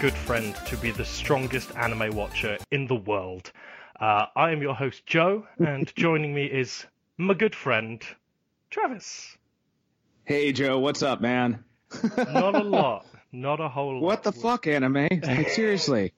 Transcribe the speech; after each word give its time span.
good 0.00 0.14
friend 0.14 0.54
to 0.66 0.76
be 0.76 0.90
the 0.90 1.04
strongest 1.04 1.74
anime 1.76 2.14
watcher 2.14 2.58
in 2.70 2.86
the 2.86 2.96
world. 2.96 3.52
Uh, 4.00 4.26
I 4.34 4.50
am 4.50 4.60
your 4.60 4.74
host, 4.74 5.06
Joe, 5.06 5.46
and 5.64 5.92
joining 5.96 6.34
me 6.34 6.46
is 6.46 6.84
my 7.16 7.34
good 7.34 7.54
friend, 7.54 8.02
Travis. 8.70 9.36
Hey 10.24 10.52
Joe, 10.52 10.78
what's 10.78 11.02
up, 11.02 11.20
man? 11.20 11.64
Not 12.16 12.54
a 12.56 12.62
lot. 12.64 13.06
Not 13.30 13.60
a 13.60 13.68
whole 13.68 13.94
lot. 13.94 14.02
What 14.02 14.22
the 14.24 14.32
fuck, 14.32 14.66
anime? 14.66 15.08
Like 15.22 15.50
seriously. 15.50 16.12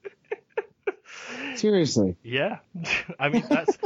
seriously. 1.57 2.17
Yeah. 2.23 2.59
I 3.19 3.29
mean 3.29 3.45
that's 3.49 3.77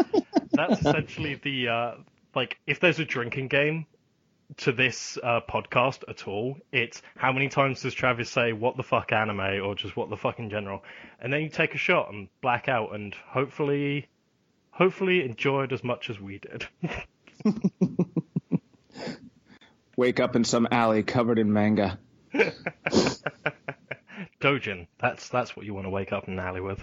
that's 0.53 0.81
essentially 0.81 1.35
the 1.43 1.69
uh 1.69 1.95
like 2.35 2.59
if 2.67 2.81
there's 2.81 2.99
a 2.99 3.05
drinking 3.05 3.49
game 3.49 3.87
to 4.61 4.73
this 4.73 5.19
uh, 5.23 5.41
podcast 5.49 6.05
at 6.09 6.29
all, 6.29 6.59
it's 6.73 7.01
how 7.17 7.33
many 7.33 7.49
times 7.49 7.83
does 7.83 7.95
Travis 7.95 8.31
say 8.31 8.53
"what 8.53 8.77
the 8.77 8.83
fuck 8.83 9.13
anime" 9.13 9.63
or 9.63 9.75
just 9.75 9.97
"what 9.97 10.11
the 10.11 10.17
fuck" 10.17 10.39
in 10.39 10.51
general, 10.51 10.85
and 11.19 11.33
then 11.33 11.43
you 11.43 11.49
take 11.49 11.75
a 11.75 11.79
shot 11.79 12.13
and 12.13 12.29
black 12.41 12.69
out, 12.69 12.95
and 12.95 13.15
hopefully, 13.15 14.09
hopefully 14.71 15.25
enjoy 15.25 15.65
it 15.65 15.73
as 15.73 15.83
much 15.83 16.11
as 16.11 16.21
we 16.21 16.39
did. 16.39 16.67
Wake 19.97 20.21
up 20.21 20.37
in 20.37 20.45
some 20.45 20.69
alley 20.71 21.03
covered 21.03 21.39
in 21.39 21.53
manga. 21.53 21.99
Dojin, 24.41 24.87
that's 24.99 25.29
that's 25.29 25.57
what 25.57 25.67
you 25.67 25.75
want 25.75 25.87
to 25.87 25.91
wake 25.91 26.13
up 26.13 26.29
in 26.29 26.35
an 26.35 26.41
alley 26.41 26.61
with. 26.61 26.83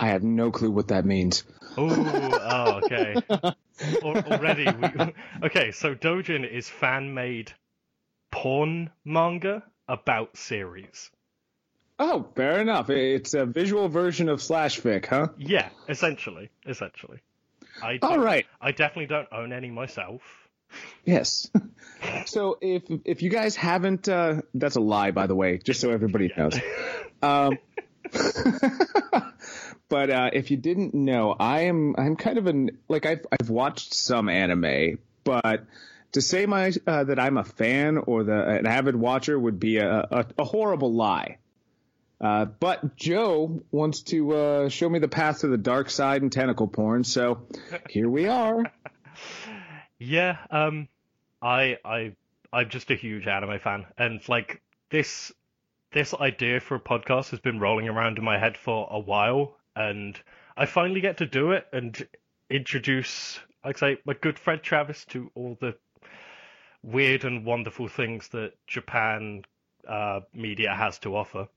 I 0.00 0.08
have 0.08 0.22
no 0.22 0.50
clue 0.50 0.70
what 0.70 0.88
that 0.88 1.04
means. 1.04 1.44
Ooh, 1.78 1.90
oh, 1.90 2.80
okay. 2.84 3.14
Already, 4.02 4.64
we, 4.64 5.14
okay. 5.46 5.72
So 5.72 5.94
Dojin 5.94 6.50
is 6.50 6.68
fan-made 6.68 7.52
porn 8.30 8.90
manga 9.04 9.62
about 9.86 10.36
series. 10.38 11.10
Oh, 11.98 12.26
fair 12.34 12.60
enough. 12.60 12.88
It's 12.88 13.34
a 13.34 13.44
visual 13.44 13.88
version 13.88 14.30
of 14.30 14.40
slash 14.40 14.80
fic, 14.80 15.04
huh? 15.04 15.28
Yeah, 15.36 15.68
essentially, 15.86 16.48
essentially. 16.66 17.18
I 17.82 17.98
All. 18.00 18.26
I 18.60 18.72
definitely 18.72 19.06
don't 19.06 19.28
own 19.30 19.52
any 19.52 19.70
myself. 19.70 20.22
Yes. 21.04 21.50
so 22.26 22.56
if 22.62 22.84
if 23.04 23.22
you 23.22 23.28
guys 23.28 23.54
haven't, 23.54 24.08
uh, 24.08 24.40
that's 24.54 24.76
a 24.76 24.80
lie, 24.80 25.10
by 25.10 25.26
the 25.26 25.34
way, 25.34 25.58
just 25.58 25.80
so 25.80 25.90
everybody 25.90 26.32
knows. 26.36 26.58
Um, 27.22 27.58
but 29.90 30.08
uh, 30.08 30.30
if 30.32 30.50
you 30.50 30.56
didn't 30.56 30.94
know, 30.94 31.36
I 31.38 31.62
am 31.62 31.94
I'm 31.98 32.16
kind 32.16 32.38
of 32.38 32.46
an 32.46 32.78
like 32.88 33.04
I've 33.04 33.26
I've 33.30 33.50
watched 33.50 33.92
some 33.92 34.30
anime, 34.30 34.98
but 35.24 35.66
to 36.12 36.22
say 36.22 36.46
my 36.46 36.72
uh, 36.86 37.04
that 37.04 37.18
I'm 37.18 37.36
a 37.36 37.44
fan 37.44 37.98
or 37.98 38.24
the 38.24 38.48
an 38.48 38.66
avid 38.66 38.96
watcher 38.96 39.38
would 39.38 39.60
be 39.60 39.76
a 39.76 39.90
a, 39.90 40.26
a 40.38 40.44
horrible 40.44 40.94
lie. 40.94 41.36
Uh, 42.20 42.44
but 42.44 42.96
Joe 42.96 43.62
wants 43.70 44.02
to 44.02 44.32
uh, 44.32 44.68
show 44.68 44.88
me 44.88 44.98
the 44.98 45.08
path 45.08 45.40
to 45.40 45.48
the 45.48 45.56
dark 45.58 45.90
side 45.90 46.22
and 46.22 46.30
tentacle 46.30 46.68
porn, 46.68 47.02
so 47.02 47.46
here 47.90 48.08
we 48.08 48.26
are. 48.26 48.64
Yeah, 50.02 50.38
um, 50.50 50.88
I 51.42 51.76
I 51.84 52.14
I'm 52.50 52.70
just 52.70 52.90
a 52.90 52.94
huge 52.94 53.26
anime 53.26 53.58
fan, 53.58 53.84
and 53.98 54.26
like 54.30 54.62
this 54.88 55.30
this 55.92 56.14
idea 56.14 56.60
for 56.60 56.76
a 56.76 56.80
podcast 56.80 57.30
has 57.32 57.40
been 57.40 57.60
rolling 57.60 57.86
around 57.86 58.16
in 58.16 58.24
my 58.24 58.38
head 58.38 58.56
for 58.56 58.88
a 58.90 58.98
while, 58.98 59.58
and 59.76 60.18
I 60.56 60.66
finally 60.66 61.00
get 61.00 61.18
to 61.18 61.26
do 61.26 61.52
it 61.52 61.66
and 61.72 62.06
introduce, 62.48 63.38
like 63.64 63.82
I 63.82 63.94
say, 63.94 64.00
my 64.04 64.14
good 64.14 64.38
friend 64.38 64.62
Travis 64.62 65.04
to 65.06 65.30
all 65.34 65.56
the 65.60 65.76
weird 66.82 67.24
and 67.24 67.44
wonderful 67.44 67.88
things 67.88 68.28
that 68.28 68.52
Japan 68.66 69.44
uh, 69.86 70.20
media 70.34 70.74
has 70.74 70.98
to 71.00 71.16
offer. 71.16 71.48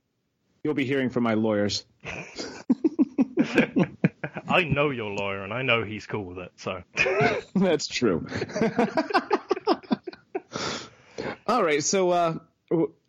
You'll 0.64 0.74
be 0.74 0.86
hearing 0.86 1.10
from 1.10 1.24
my 1.24 1.34
lawyers. 1.34 1.86
I 4.48 4.64
know 4.64 4.90
your 4.90 5.12
lawyer, 5.12 5.44
and 5.44 5.54
I 5.54 5.62
know 5.62 5.84
he's 5.84 6.06
cool 6.06 6.26
with 6.26 6.40
it, 6.40 6.52
so. 6.58 6.84
That's 7.56 7.88
true. 7.88 8.28
All 11.48 11.64
right, 11.64 11.84
so 11.84 12.12
uh, 12.12 12.36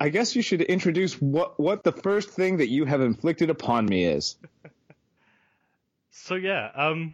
I 0.00 0.08
guess 0.08 0.36
you 0.36 0.42
should 0.42 0.62
introduce 0.62 1.20
what 1.20 1.58
what 1.58 1.84
the 1.84 1.92
first 1.92 2.30
thing 2.30 2.58
that 2.58 2.68
you 2.68 2.84
have 2.84 3.00
inflicted 3.00 3.50
upon 3.50 3.86
me 3.86 4.04
is. 4.04 4.36
So 6.16 6.36
yeah, 6.36 6.70
um, 6.76 7.12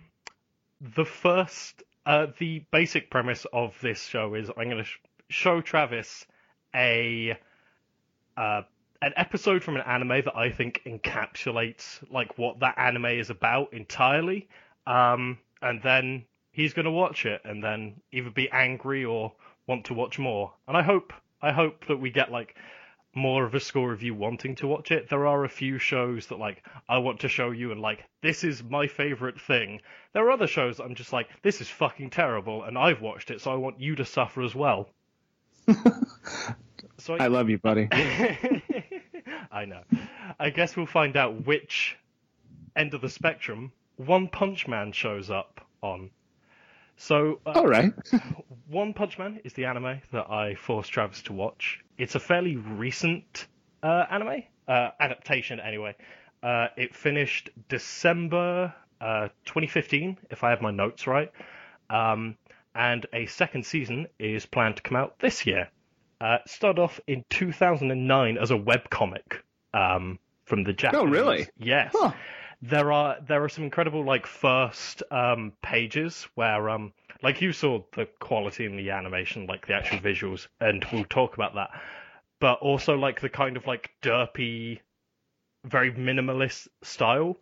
the 0.81 1.07
first, 1.07 1.83
uh, 2.05 2.27
the 2.39 2.65
basic 2.71 3.11
premise 3.11 3.47
of 3.51 3.75
this 3.81 4.05
show 4.05 4.35
is 4.35 4.51
I'm 4.51 4.69
going 4.69 4.77
to 4.77 4.85
sh- 4.85 5.01
show 5.31 5.63
Travis 5.63 6.27
a, 6.75 7.37
uh, 8.37 8.63
an 9.01 9.13
episode 9.17 9.65
from 9.65 9.77
an 9.77 9.83
anime 9.83 10.23
that 10.27 10.37
I 10.37 10.51
think 10.51 10.83
encapsulates 10.85 12.01
like 12.13 12.37
what 12.37 12.61
that 12.61 12.77
anime 12.77 13.07
is 13.07 13.31
about 13.31 13.73
entirely, 13.73 14.49
um, 14.87 15.39
and 15.63 15.83
then 15.83 16.27
he's 16.53 16.75
going 16.75 16.85
to 16.85 16.91
watch 16.91 17.25
it 17.25 17.41
and 17.45 17.65
then 17.65 18.03
either 18.13 18.31
be 18.31 18.51
angry 18.51 19.07
or 19.07 19.33
want 19.67 19.87
to 19.87 19.95
watch 19.95 20.19
more. 20.19 20.53
And 20.69 20.77
I 20.77 20.83
hope, 20.83 21.15
I 21.41 21.53
hope 21.53 21.87
that 21.89 21.97
we 21.97 22.11
get 22.11 22.31
like 22.31 22.55
more 23.15 23.45
of 23.45 23.55
a 23.55 23.61
score 23.61 23.93
of 23.93 24.03
you 24.03 24.15
wanting 24.15 24.55
to 24.57 24.67
watch 24.67 24.91
it. 24.91 25.09
There 25.09 25.27
are 25.27 25.45
a 25.45 25.49
few 25.49 25.79
shows 25.79 26.27
that 26.27 26.39
like 26.39 26.65
I 26.89 26.99
want 26.99 27.21
to 27.21 27.29
show 27.29 27.51
you 27.51 27.73
and 27.73 27.81
like 27.81 28.05
this 28.23 28.45
is 28.45 28.63
my 28.63 28.87
favorite 28.87 29.41
thing. 29.41 29.81
There 30.13 30.25
are 30.27 30.31
other 30.31 30.47
shows 30.47 30.77
that 30.77 30.85
I'm 30.85 30.95
just 30.95 31.13
like 31.13 31.29
this 31.43 31.61
is 31.61 31.69
fucking 31.69 32.11
terrible 32.11 32.63
and 32.65 32.79
I've 32.79 33.01
watched 33.01 33.31
it 33.31 33.41
so 33.41 33.51
I 33.51 33.57
want 33.57 33.81
you 33.81 33.97
to 33.97 34.05
suffer 34.05 34.43
as 34.43 34.55
well. 34.55 34.89
so 36.99 37.17
I 37.19 37.27
love 37.27 37.51
you, 37.51 37.59
buddy. 37.59 37.89
I 39.53 39.65
know. 39.65 39.83
I 40.39 40.51
guess 40.51 40.77
we'll 40.77 40.87
find 40.87 41.17
out 41.17 41.47
which 41.47 41.97
end 42.77 42.95
of 42.95 43.01
the 43.01 43.09
spectrum 43.09 43.73
One 43.97 44.29
Punch 44.29 44.69
Man 44.69 44.93
shows 44.93 45.31
up 45.31 45.61
on. 45.83 46.11
So 47.01 47.41
uh, 47.47 47.53
All 47.53 47.67
right. 47.67 47.93
one 48.69 48.93
Punch 48.93 49.19
Man 49.19 49.41
is 49.43 49.55
the 49.55 49.65
anime 49.65 50.03
that 50.13 50.31
I 50.31 50.55
forced 50.55 50.93
Travis 50.93 51.23
to 51.23 51.33
watch. 51.33 51.81
It's 51.97 52.15
a 52.15 52.21
fairly 52.21 52.57
recent 52.57 53.47
uh, 53.83 54.05
anime 54.11 54.43
uh, 54.69 54.91
adaptation, 55.01 55.61
anyway. 55.61 55.97
Uh, 56.43 56.67
it 56.77 56.95
finished 56.95 57.49
December 57.71 58.75
uh, 59.01 59.29
2015, 59.47 60.19
if 60.31 60.45
I 60.45 60.51
have 60.51 60.61
my 60.61 60.71
notes 60.71 61.07
right. 61.07 61.33
Um, 61.89 62.37
and 62.75 63.07
a 63.15 63.25
second 63.25 63.65
season 63.65 64.07
is 64.19 64.45
planned 64.45 64.77
to 64.77 64.83
come 64.83 64.97
out 64.97 65.19
this 65.21 65.47
year. 65.47 65.71
Uh, 66.21 66.37
it 66.45 66.51
started 66.51 66.83
off 66.83 67.01
in 67.07 67.25
2009 67.31 68.37
as 68.37 68.51
a 68.51 68.59
webcomic 68.59 69.41
um, 69.73 70.19
from 70.45 70.65
the 70.65 70.75
Japanese. 70.75 71.03
Oh, 71.03 71.11
really? 71.11 71.49
Yes 71.57 71.95
Huh. 71.97 72.13
There 72.63 72.93
are 72.93 73.17
there 73.27 73.43
are 73.43 73.49
some 73.49 73.65
incredible 73.65 74.05
like 74.05 74.27
first 74.27 75.03
um 75.11 75.53
pages 75.63 76.29
where 76.35 76.69
um 76.69 76.93
like 77.23 77.41
you 77.41 77.53
saw 77.53 77.83
the 77.97 78.07
quality 78.19 78.67
in 78.67 78.77
the 78.77 78.91
animation 78.91 79.47
like 79.47 79.67
the 79.67 79.73
actual 79.73 79.99
visuals 79.99 80.47
and 80.61 80.85
we'll 80.93 81.05
talk 81.05 81.35
about 81.35 81.55
that 81.55 81.71
but 82.39 82.59
also 82.61 82.97
like 82.97 83.21
the 83.21 83.29
kind 83.29 83.57
of 83.57 83.67
like 83.67 83.91
derpy 84.03 84.79
very 85.65 85.93
minimalist 85.93 86.69
style 86.83 87.37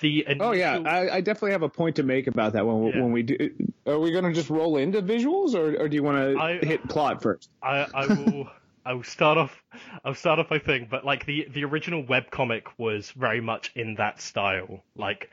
the 0.00 0.24
initial, 0.28 0.46
Oh 0.46 0.52
yeah, 0.52 0.78
I, 0.84 1.16
I 1.16 1.20
definitely 1.20 1.50
have 1.50 1.62
a 1.62 1.68
point 1.68 1.96
to 1.96 2.04
make 2.04 2.28
about 2.28 2.52
that 2.52 2.64
when 2.64 2.84
we, 2.84 2.90
Yeah. 2.90 3.00
when 3.00 3.10
we 3.10 3.22
do. 3.24 3.36
Are 3.84 3.98
we 3.98 4.12
going 4.12 4.22
to 4.22 4.32
just 4.32 4.48
roll 4.48 4.76
into 4.76 5.02
visuals, 5.02 5.54
or, 5.56 5.76
or 5.76 5.88
do 5.88 5.96
you 5.96 6.04
want 6.04 6.18
to 6.38 6.64
hit 6.64 6.88
plot 6.88 7.20
first? 7.20 7.50
I, 7.60 7.88
I 7.92 8.06
will 8.06 8.48
I 8.84 8.94
will 8.94 9.04
start 9.04 9.38
off 9.38 9.62
I'll 10.04 10.14
start 10.14 10.38
off 10.38 10.50
I 10.50 10.58
think, 10.58 10.90
but 10.90 11.04
like 11.04 11.24
the 11.24 11.46
the 11.50 11.64
original 11.64 12.02
webcomic 12.02 12.64
was 12.78 13.10
very 13.12 13.40
much 13.40 13.70
in 13.74 13.94
that 13.96 14.20
style. 14.20 14.82
Like 14.96 15.30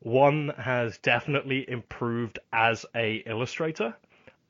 one 0.00 0.52
has 0.58 0.98
definitely 0.98 1.68
improved 1.68 2.38
as 2.52 2.84
a 2.94 3.16
illustrator. 3.26 3.96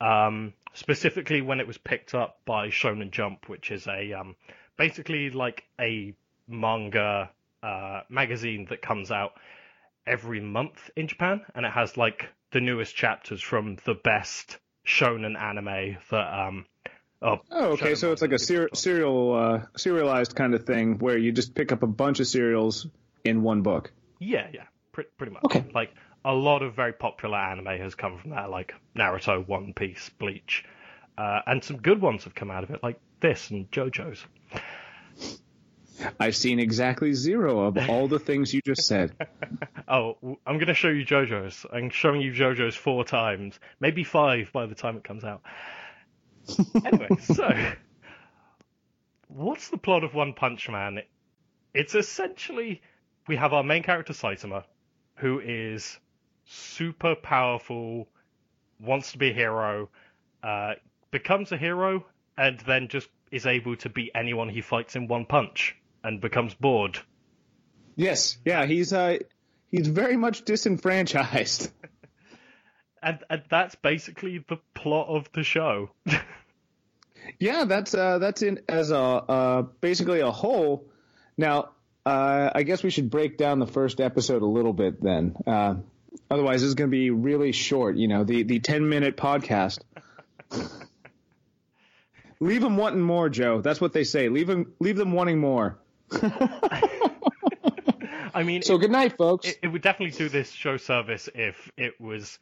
Um 0.00 0.54
specifically 0.72 1.42
when 1.42 1.60
it 1.60 1.66
was 1.66 1.78
picked 1.78 2.14
up 2.14 2.40
by 2.46 2.68
Shonen 2.68 3.10
Jump, 3.10 3.48
which 3.48 3.70
is 3.70 3.86
a 3.86 4.12
um 4.14 4.36
basically 4.76 5.30
like 5.30 5.64
a 5.78 6.14
manga 6.48 7.30
uh 7.62 8.00
magazine 8.08 8.66
that 8.70 8.80
comes 8.80 9.10
out 9.10 9.32
every 10.06 10.40
month 10.40 10.90
in 10.96 11.08
Japan 11.08 11.42
and 11.54 11.66
it 11.66 11.72
has 11.72 11.96
like 11.96 12.28
the 12.52 12.60
newest 12.60 12.96
chapters 12.96 13.42
from 13.42 13.76
the 13.84 13.94
best 13.94 14.58
shonen 14.86 15.38
anime 15.38 15.98
that 16.10 16.46
um 16.48 16.64
oh, 17.22 17.38
Oh, 17.50 17.64
okay. 17.72 17.94
So 17.94 18.12
it's 18.12 18.22
like 18.22 18.32
a 18.32 18.38
ser- 18.38 18.70
serial, 18.74 19.34
uh, 19.34 19.62
serialized 19.76 20.34
kind 20.34 20.54
of 20.54 20.64
thing 20.64 20.98
where 20.98 21.18
you 21.18 21.32
just 21.32 21.54
pick 21.54 21.72
up 21.72 21.82
a 21.82 21.86
bunch 21.86 22.20
of 22.20 22.26
serials 22.26 22.86
in 23.24 23.42
one 23.42 23.62
book. 23.62 23.92
Yeah, 24.18 24.48
yeah, 24.52 24.64
pre- 24.92 25.04
pretty 25.18 25.32
much. 25.32 25.44
Okay. 25.44 25.64
Like 25.74 25.92
a 26.24 26.32
lot 26.34 26.62
of 26.62 26.74
very 26.74 26.92
popular 26.92 27.38
anime 27.38 27.66
has 27.78 27.94
come 27.94 28.18
from 28.18 28.30
that, 28.30 28.50
like 28.50 28.74
Naruto, 28.96 29.46
One 29.46 29.72
Piece, 29.72 30.10
Bleach, 30.18 30.64
uh, 31.16 31.40
and 31.46 31.62
some 31.64 31.78
good 31.78 32.00
ones 32.00 32.24
have 32.24 32.34
come 32.34 32.50
out 32.50 32.64
of 32.64 32.70
it, 32.70 32.82
like 32.82 32.98
this 33.20 33.50
and 33.50 33.70
JoJo's. 33.70 34.24
I've 36.18 36.34
seen 36.36 36.58
exactly 36.60 37.12
zero 37.12 37.60
of 37.66 37.76
all 37.90 38.08
the 38.08 38.18
things 38.18 38.54
you 38.54 38.60
just 38.64 38.86
said. 38.86 39.12
Oh, 39.92 40.16
I'm 40.46 40.54
going 40.58 40.68
to 40.68 40.74
show 40.74 40.88
you 40.88 41.04
JoJo's. 41.04 41.66
I'm 41.72 41.90
showing 41.90 42.20
you 42.20 42.30
JoJo's 42.30 42.76
four 42.76 43.04
times, 43.04 43.58
maybe 43.80 44.04
five 44.04 44.52
by 44.52 44.66
the 44.66 44.76
time 44.76 44.96
it 44.96 45.02
comes 45.02 45.24
out. 45.24 45.42
Anyway, 46.84 47.08
so 47.20 47.50
what's 49.28 49.68
the 49.68 49.78
plot 49.78 50.04
of 50.04 50.14
One 50.14 50.32
Punch 50.34 50.68
Man? 50.68 51.00
It's 51.74 51.94
essentially 51.94 52.82
we 53.26 53.36
have 53.36 53.52
our 53.52 53.62
main 53.62 53.82
character 53.82 54.12
Saitama, 54.12 54.64
who 55.16 55.40
is 55.40 55.98
super 56.46 57.14
powerful, 57.14 58.08
wants 58.80 59.12
to 59.12 59.18
be 59.18 59.30
a 59.30 59.34
hero, 59.34 59.88
uh, 60.42 60.74
becomes 61.10 61.52
a 61.52 61.56
hero, 61.56 62.04
and 62.36 62.58
then 62.60 62.88
just 62.88 63.08
is 63.30 63.46
able 63.46 63.76
to 63.76 63.88
beat 63.88 64.10
anyone 64.14 64.48
he 64.48 64.60
fights 64.60 64.96
in 64.96 65.06
one 65.06 65.26
punch, 65.26 65.76
and 66.02 66.20
becomes 66.20 66.54
bored. 66.54 66.98
Yes, 67.94 68.38
yeah, 68.44 68.66
he's 68.66 68.92
uh, 68.92 69.18
he's 69.70 69.86
very 69.86 70.16
much 70.16 70.44
disenfranchised. 70.44 71.70
and, 73.02 73.18
and 73.28 73.42
that's 73.50 73.74
basically 73.74 74.44
the 74.48 74.58
plot 74.74 75.08
of 75.08 75.30
the 75.32 75.42
show. 75.42 75.90
yeah, 77.38 77.64
that's 77.64 77.94
uh, 77.94 78.18
that's 78.18 78.42
in 78.42 78.60
as 78.68 78.90
a 78.90 78.98
uh, 78.98 79.62
basically 79.80 80.20
a 80.20 80.30
whole. 80.30 80.86
Now, 81.36 81.70
uh, 82.04 82.50
I 82.54 82.62
guess 82.62 82.82
we 82.82 82.90
should 82.90 83.10
break 83.10 83.38
down 83.38 83.58
the 83.58 83.66
first 83.66 84.00
episode 84.00 84.42
a 84.42 84.46
little 84.46 84.72
bit 84.72 85.02
then. 85.02 85.36
Uh, 85.46 85.76
otherwise, 86.30 86.62
it's 86.62 86.74
going 86.74 86.90
to 86.90 86.96
be 86.96 87.10
really 87.10 87.52
short. 87.52 87.96
You 87.96 88.08
know, 88.08 88.24
the 88.24 88.42
the 88.42 88.60
ten 88.60 88.88
minute 88.88 89.16
podcast. 89.16 89.80
leave 92.40 92.62
them 92.62 92.76
wanting 92.76 93.02
more, 93.02 93.28
Joe. 93.28 93.60
That's 93.60 93.80
what 93.80 93.92
they 93.92 94.04
say. 94.04 94.28
Leave 94.28 94.46
them 94.46 94.72
leave 94.80 94.96
them 94.96 95.12
wanting 95.12 95.38
more. 95.38 95.78
I 98.32 98.42
mean, 98.44 98.62
so 98.62 98.76
it, 98.76 98.80
good 98.80 98.90
night, 98.90 99.16
folks. 99.16 99.48
It, 99.48 99.58
it, 99.62 99.68
would 99.68 99.82
definitely 99.82 100.16
do 100.16 100.28
this 100.28 100.50
show 100.50 100.76
service 100.76 101.28
if 101.34 101.70
it 101.76 102.00
was. 102.00 102.38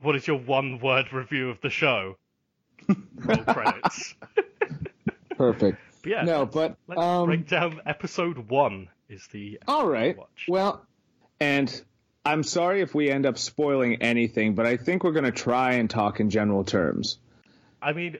What 0.00 0.16
is 0.16 0.26
your 0.26 0.38
one 0.38 0.78
word 0.80 1.12
review 1.12 1.50
of 1.50 1.60
the 1.60 1.70
show? 1.70 2.16
Roll 3.16 3.44
credits. 3.44 4.14
Perfect. 5.36 5.78
But 6.02 6.10
yeah, 6.10 6.22
no, 6.22 6.46
but 6.46 6.76
let's 6.86 7.00
um, 7.00 7.26
break 7.26 7.48
down 7.48 7.80
episode 7.86 8.48
one. 8.48 8.88
Is 9.08 9.26
the 9.28 9.60
all 9.66 9.88
right? 9.88 10.16
Watch. 10.16 10.46
Well, 10.48 10.86
and 11.40 11.82
I'm 12.24 12.42
sorry 12.42 12.82
if 12.82 12.94
we 12.94 13.10
end 13.10 13.26
up 13.26 13.38
spoiling 13.38 14.02
anything, 14.02 14.54
but 14.54 14.66
I 14.66 14.76
think 14.76 15.02
we're 15.04 15.12
going 15.12 15.24
to 15.24 15.32
try 15.32 15.74
and 15.74 15.88
talk 15.88 16.20
in 16.20 16.30
general 16.30 16.64
terms. 16.64 17.18
I 17.80 17.92
mean, 17.92 18.18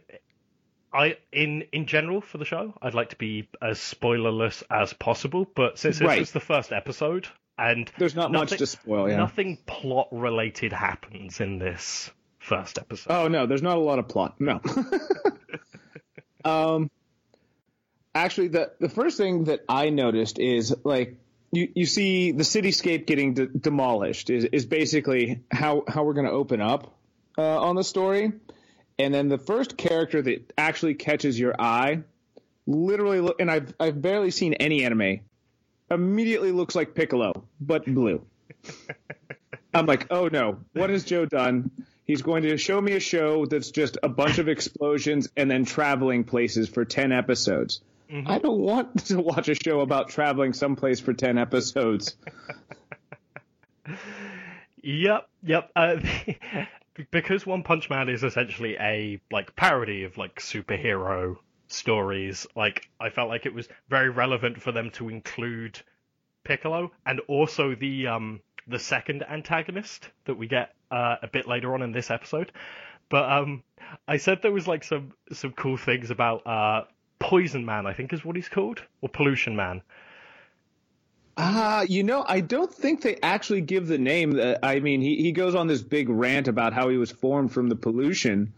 I 0.92 1.16
in 1.32 1.64
in 1.72 1.86
general 1.86 2.20
for 2.20 2.38
the 2.38 2.44
show, 2.44 2.74
I'd 2.80 2.94
like 2.94 3.10
to 3.10 3.16
be 3.16 3.48
as 3.60 3.78
spoilerless 3.78 4.62
as 4.70 4.92
possible. 4.92 5.46
But 5.54 5.78
since 5.78 5.98
this 5.98 6.06
Right. 6.06 6.22
is 6.22 6.32
the 6.32 6.40
first 6.40 6.72
episode, 6.72 7.26
and 7.58 7.90
There's 7.98 8.14
not 8.14 8.32
much 8.32 8.50
to 8.50 8.66
spoil, 8.66 9.08
yeah. 9.08 9.16
nothing 9.16 9.58
plot 9.66 10.08
related 10.12 10.72
happens 10.72 11.40
in 11.40 11.58
this 11.58 12.10
first 12.38 12.78
episode. 12.78 13.12
Oh 13.12 13.28
no, 13.28 13.46
there's 13.46 13.62
not 13.62 13.76
a 13.76 13.80
lot 13.80 13.98
of 13.98 14.08
plot. 14.08 14.36
No. 14.40 14.60
um, 16.44 16.90
actually, 18.14 18.48
the 18.48 18.72
the 18.78 18.88
first 18.88 19.16
thing 19.16 19.44
that 19.44 19.64
I 19.68 19.90
noticed 19.90 20.38
is 20.38 20.74
like 20.84 21.18
you 21.52 21.68
you 21.74 21.86
see 21.86 22.32
the 22.32 22.44
cityscape 22.44 23.06
getting 23.06 23.34
de- 23.34 23.46
demolished 23.46 24.30
is 24.30 24.44
is 24.44 24.66
basically 24.66 25.42
how 25.50 25.84
how 25.88 26.04
we're 26.04 26.14
going 26.14 26.26
to 26.26 26.32
open 26.32 26.60
up 26.60 26.94
uh, 27.36 27.60
on 27.60 27.76
the 27.76 27.84
story, 27.84 28.32
and 28.98 29.14
then 29.14 29.28
the 29.28 29.38
first 29.38 29.76
character 29.76 30.22
that 30.22 30.52
actually 30.56 30.94
catches 30.94 31.38
your 31.38 31.54
eye, 31.58 32.02
literally, 32.66 33.32
and 33.38 33.50
I've 33.50 33.74
I've 33.78 34.00
barely 34.00 34.30
seen 34.30 34.54
any 34.54 34.84
anime, 34.84 35.20
immediately 35.90 36.52
looks 36.52 36.74
like 36.74 36.94
Piccolo 36.94 37.44
but 37.60 37.84
blue. 37.86 38.24
I'm 39.74 39.86
like, 39.86 40.06
oh 40.10 40.28
no, 40.28 40.58
what 40.72 40.90
has 40.90 41.04
Joe 41.04 41.26
done? 41.26 41.70
He's 42.04 42.22
going 42.22 42.42
to 42.42 42.56
show 42.56 42.80
me 42.80 42.92
a 42.92 43.00
show 43.00 43.44
that's 43.44 43.70
just 43.70 43.98
a 44.02 44.08
bunch 44.08 44.38
of 44.38 44.48
explosions 44.48 45.28
and 45.36 45.50
then 45.50 45.64
traveling 45.66 46.24
places 46.24 46.68
for 46.68 46.84
10 46.84 47.12
episodes. 47.12 47.82
I 48.10 48.38
don't 48.38 48.60
want 48.60 49.06
to 49.06 49.20
watch 49.20 49.48
a 49.48 49.54
show 49.54 49.80
about 49.80 50.08
traveling 50.08 50.54
someplace 50.54 51.00
for 51.00 51.12
10 51.12 51.36
episodes. 51.36 52.16
Yep, 54.82 55.28
yep. 55.42 55.70
Uh, 55.76 55.96
because 57.10 57.46
One 57.46 57.62
Punch 57.62 57.90
Man 57.90 58.08
is 58.08 58.24
essentially 58.24 58.76
a 58.78 59.20
like 59.30 59.54
parody 59.54 60.04
of 60.04 60.16
like 60.16 60.40
superhero 60.40 61.36
stories. 61.68 62.46
Like 62.56 62.88
I 63.00 63.10
felt 63.10 63.28
like 63.28 63.46
it 63.46 63.54
was 63.54 63.68
very 63.88 64.10
relevant 64.10 64.60
for 64.60 64.72
them 64.72 64.90
to 64.92 65.08
include 65.08 65.80
Piccolo 66.44 66.90
and 67.06 67.20
also 67.28 67.74
the 67.74 68.08
um 68.08 68.40
the 68.66 68.78
second 68.78 69.24
antagonist 69.28 70.08
that 70.26 70.34
we 70.34 70.46
get 70.46 70.74
uh, 70.90 71.16
a 71.22 71.26
bit 71.28 71.48
later 71.48 71.72
on 71.74 71.82
in 71.82 71.92
this 71.92 72.10
episode. 72.10 72.52
But 73.08 73.30
um, 73.30 73.62
I 74.06 74.18
said 74.18 74.42
there 74.42 74.52
was 74.52 74.68
like 74.68 74.84
some 74.84 75.12
some 75.32 75.52
cool 75.52 75.76
things 75.76 76.10
about 76.10 76.46
uh 76.46 76.84
Poison 77.18 77.64
Man. 77.64 77.86
I 77.86 77.92
think 77.94 78.12
is 78.12 78.24
what 78.24 78.36
he's 78.36 78.48
called, 78.48 78.82
or 79.00 79.08
Pollution 79.08 79.56
Man. 79.56 79.82
Ah, 81.40 81.82
you 81.82 82.02
know, 82.02 82.24
I 82.26 82.40
don't 82.40 82.72
think 82.72 83.02
they 83.02 83.16
actually 83.22 83.60
give 83.60 83.86
the 83.86 83.96
name. 83.96 84.38
Uh, 84.38 84.56
I 84.60 84.80
mean, 84.80 85.00
he, 85.00 85.22
he 85.22 85.30
goes 85.30 85.54
on 85.54 85.68
this 85.68 85.82
big 85.82 86.08
rant 86.08 86.48
about 86.48 86.72
how 86.72 86.88
he 86.88 86.96
was 86.96 87.12
formed 87.12 87.52
from 87.52 87.68
the 87.68 87.76
pollution, 87.76 88.54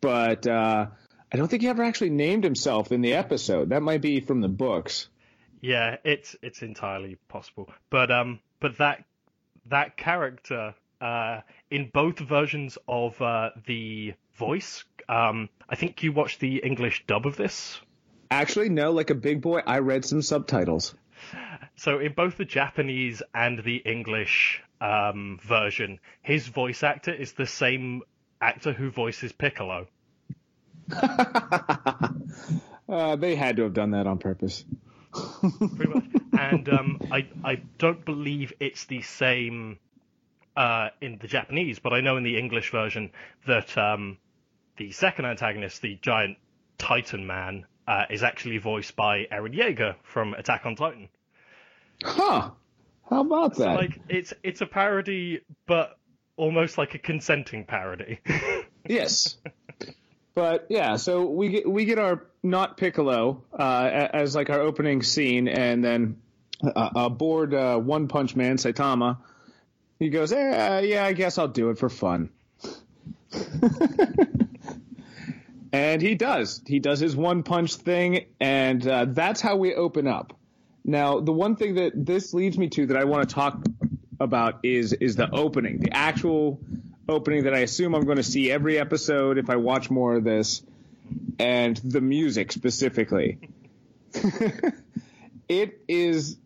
but 0.00 0.44
uh, 0.46 0.86
I 1.32 1.38
don't 1.38 1.48
think 1.48 1.62
he 1.62 1.68
ever 1.68 1.82
actually 1.82 2.10
named 2.10 2.44
himself 2.44 2.92
in 2.92 3.00
the 3.00 3.14
episode. 3.14 3.70
That 3.70 3.82
might 3.82 4.02
be 4.02 4.20
from 4.20 4.42
the 4.42 4.48
books. 4.48 5.08
Yeah, 5.62 5.96
it's 6.04 6.36
it's 6.42 6.60
entirely 6.60 7.16
possible. 7.28 7.72
But 7.88 8.10
um, 8.10 8.40
but 8.60 8.76
that 8.78 9.04
that 9.66 9.96
character 9.96 10.74
uh, 11.00 11.40
in 11.70 11.90
both 11.92 12.18
versions 12.18 12.76
of 12.86 13.20
uh, 13.22 13.50
the 13.66 14.14
voice. 14.34 14.84
Um, 15.08 15.48
I 15.68 15.74
think 15.74 16.02
you 16.02 16.12
watched 16.12 16.40
the 16.40 16.58
English 16.58 17.04
dub 17.06 17.26
of 17.26 17.36
this. 17.36 17.80
Actually, 18.30 18.68
no, 18.68 18.92
like 18.92 19.10
a 19.10 19.14
big 19.14 19.40
boy, 19.40 19.60
I 19.66 19.80
read 19.80 20.04
some 20.04 20.22
subtitles. 20.22 20.94
So 21.76 21.98
in 21.98 22.12
both 22.12 22.36
the 22.36 22.44
Japanese 22.44 23.22
and 23.34 23.62
the 23.62 23.76
English 23.76 24.62
um, 24.80 25.38
version, 25.42 25.98
his 26.22 26.46
voice 26.46 26.82
actor 26.82 27.12
is 27.12 27.32
the 27.32 27.46
same 27.46 28.02
actor 28.40 28.72
who 28.72 28.90
voices 28.90 29.32
Piccolo. 29.32 29.86
Uh, 32.88 33.16
they 33.16 33.34
had 33.36 33.56
to 33.56 33.62
have 33.62 33.72
done 33.72 33.92
that 33.92 34.06
on 34.06 34.18
purpose. 34.18 34.66
pretty 35.12 35.92
much. 35.92 36.04
and 36.38 36.68
um, 36.68 37.00
I 37.10 37.26
I 37.42 37.62
don't 37.78 38.04
believe 38.04 38.52
it's 38.60 38.84
the 38.84 39.00
same 39.02 39.78
uh, 40.56 40.88
in 41.00 41.18
the 41.18 41.26
Japanese, 41.26 41.78
but 41.78 41.94
I 41.94 42.00
know 42.02 42.18
in 42.18 42.22
the 42.22 42.36
English 42.38 42.70
version 42.70 43.10
that 43.46 43.78
um, 43.78 44.18
the 44.76 44.90
second 44.90 45.24
antagonist, 45.24 45.80
the 45.80 45.98
giant 46.02 46.36
Titan 46.76 47.26
man, 47.26 47.64
uh, 47.86 48.04
is 48.10 48.22
actually 48.22 48.58
voiced 48.58 48.94
by 48.94 49.26
Eren 49.32 49.56
Yeager 49.56 49.96
from 50.02 50.34
Attack 50.34 50.66
on 50.66 50.76
Titan. 50.76 51.08
Huh. 52.02 52.50
How 53.08 53.20
about 53.20 53.56
that? 53.56 53.76
Like 53.76 54.00
it's 54.08 54.34
it's 54.42 54.60
a 54.60 54.66
parody, 54.66 55.40
but 55.66 55.98
almost 56.36 56.76
like 56.76 56.94
a 56.94 56.98
consenting 56.98 57.64
parody. 57.64 58.18
Yes. 58.84 59.36
But 60.34 60.66
yeah, 60.70 60.96
so 60.96 61.26
we 61.26 61.48
get 61.48 61.70
we 61.70 61.84
get 61.84 61.98
our 61.98 62.26
not 62.42 62.76
Piccolo 62.76 63.44
uh, 63.52 64.08
as 64.12 64.34
like 64.34 64.50
our 64.50 64.60
opening 64.60 65.02
scene, 65.02 65.46
and 65.48 65.84
then 65.84 66.16
uh, 66.64 66.90
aboard 66.94 67.52
uh, 67.54 67.78
One 67.78 68.08
Punch 68.08 68.34
Man 68.34 68.56
Saitama, 68.56 69.18
he 69.98 70.08
goes, 70.08 70.32
eh, 70.32 70.80
"Yeah, 70.80 71.04
I 71.04 71.12
guess 71.12 71.38
I'll 71.38 71.48
do 71.48 71.70
it 71.70 71.78
for 71.78 71.88
fun." 71.90 72.30
and 75.72 76.02
he 76.02 76.14
does. 76.14 76.62
He 76.66 76.78
does 76.78 77.00
his 77.00 77.16
one 77.16 77.42
punch 77.42 77.74
thing, 77.76 78.26
and 78.40 78.86
uh, 78.86 79.06
that's 79.08 79.40
how 79.40 79.56
we 79.56 79.74
open 79.74 80.06
up. 80.06 80.38
Now, 80.84 81.20
the 81.20 81.32
one 81.32 81.56
thing 81.56 81.76
that 81.76 81.92
this 81.94 82.34
leads 82.34 82.58
me 82.58 82.68
to 82.70 82.86
that 82.86 82.96
I 82.96 83.04
want 83.04 83.28
to 83.28 83.34
talk 83.34 83.64
about 84.18 84.60
is 84.62 84.92
is 84.92 85.16
the 85.16 85.30
opening, 85.30 85.78
the 85.78 85.92
actual 85.92 86.60
opening 87.08 87.44
that 87.44 87.54
I 87.54 87.58
assume 87.60 87.94
I'm 87.94 88.04
going 88.04 88.16
to 88.16 88.22
see 88.22 88.50
every 88.50 88.78
episode 88.78 89.38
if 89.38 89.50
I 89.50 89.56
watch 89.56 89.90
more 89.90 90.16
of 90.16 90.24
this, 90.24 90.62
and 91.38 91.76
the 91.78 92.00
music 92.00 92.52
specifically. 92.52 93.38
it 95.48 95.80
is 95.88 96.36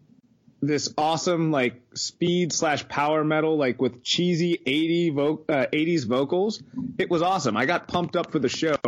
this 0.62 0.92
awesome 0.96 1.50
like 1.50 1.80
speed 1.94 2.52
slash 2.52 2.88
power 2.88 3.24
metal 3.24 3.56
like 3.56 3.80
with 3.80 4.02
cheesy 4.02 4.58
80 4.64 5.10
vo- 5.10 5.44
uh, 5.48 5.66
80s 5.72 6.06
vocals. 6.06 6.62
It 6.98 7.10
was 7.10 7.22
awesome. 7.22 7.56
I 7.56 7.66
got 7.66 7.88
pumped 7.88 8.16
up 8.16 8.32
for 8.32 8.38
the 8.38 8.48
show. 8.48 8.76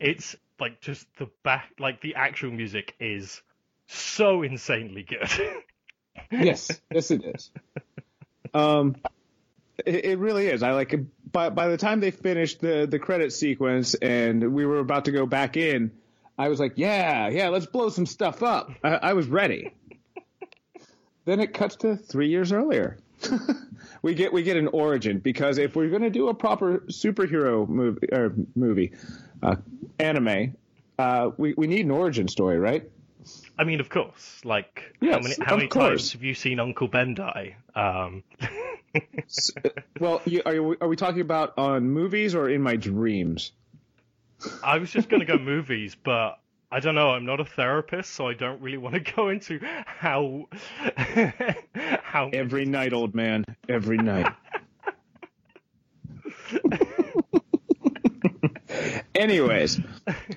it's 0.00 0.36
like 0.60 0.80
just 0.80 1.06
the 1.18 1.28
back, 1.42 1.70
like 1.78 2.00
the 2.00 2.14
actual 2.14 2.50
music 2.50 2.94
is 3.00 3.42
so 3.86 4.42
insanely 4.42 5.02
good. 5.02 5.28
yes, 6.30 6.80
yes, 6.92 7.10
it 7.10 7.24
is. 7.24 7.50
Um, 8.54 8.96
it, 9.84 10.04
it 10.04 10.18
really 10.18 10.46
is. 10.46 10.62
I 10.62 10.72
like 10.72 10.94
by 11.30 11.50
by 11.50 11.68
the 11.68 11.76
time 11.76 12.00
they 12.00 12.10
finished 12.10 12.60
the 12.60 12.86
the 12.90 12.98
credit 12.98 13.32
sequence 13.32 13.94
and 13.94 14.52
we 14.52 14.66
were 14.66 14.78
about 14.78 15.06
to 15.06 15.12
go 15.12 15.26
back 15.26 15.56
in, 15.56 15.92
I 16.38 16.48
was 16.48 16.60
like, 16.60 16.74
yeah, 16.76 17.28
yeah, 17.28 17.48
let's 17.48 17.66
blow 17.66 17.88
some 17.88 18.06
stuff 18.06 18.42
up. 18.42 18.70
I, 18.82 18.94
I 18.96 19.12
was 19.14 19.26
ready. 19.26 19.72
then 21.24 21.40
it 21.40 21.52
cuts 21.54 21.76
to 21.76 21.96
three 21.96 22.28
years 22.28 22.52
earlier. 22.52 22.98
we 24.02 24.14
get 24.14 24.32
we 24.32 24.42
get 24.42 24.56
an 24.56 24.68
origin 24.68 25.18
because 25.18 25.58
if 25.58 25.74
we're 25.74 25.90
going 25.90 26.02
to 26.02 26.10
do 26.10 26.28
a 26.28 26.34
proper 26.34 26.78
superhero 26.88 27.68
movie 27.68 28.08
or 28.12 28.32
movie, 28.54 28.92
uh, 29.42 29.56
anime, 29.98 30.56
uh, 30.98 31.30
we 31.36 31.54
we 31.56 31.66
need 31.66 31.84
an 31.84 31.90
origin 31.90 32.28
story, 32.28 32.58
right? 32.58 32.88
I 33.58 33.64
mean, 33.64 33.80
of 33.80 33.88
course. 33.88 34.40
Like, 34.44 34.96
how 35.00 35.20
many 35.20 35.34
how 35.40 35.56
many 35.56 35.68
times 35.68 36.12
have 36.12 36.22
you 36.22 36.34
seen 36.34 36.60
Uncle 36.60 36.88
Ben 36.88 37.14
die? 37.14 37.56
Um, 37.74 38.22
S- 39.26 39.50
well, 40.00 40.22
you, 40.24 40.42
are 40.46 40.54
you, 40.54 40.76
are 40.80 40.88
we 40.88 40.96
talking 40.96 41.20
about 41.20 41.58
on 41.58 41.90
movies 41.90 42.34
or 42.34 42.48
in 42.48 42.62
my 42.62 42.76
dreams? 42.76 43.52
I 44.62 44.78
was 44.78 44.90
just 44.90 45.08
gonna 45.08 45.24
go 45.24 45.38
movies, 45.38 45.96
but 46.02 46.38
I 46.70 46.80
don't 46.80 46.94
know. 46.94 47.10
I'm 47.10 47.24
not 47.24 47.40
a 47.40 47.44
therapist, 47.44 48.10
so 48.10 48.28
I 48.28 48.34
don't 48.34 48.60
really 48.60 48.78
want 48.78 48.94
to 48.94 49.00
go 49.00 49.28
into 49.28 49.60
how 49.86 50.48
how 52.02 52.30
Every 52.32 52.64
night, 52.64 52.92
old 52.92 53.14
man. 53.14 53.44
Every 53.68 53.98
night. 53.98 54.32
Anyways, 59.14 59.80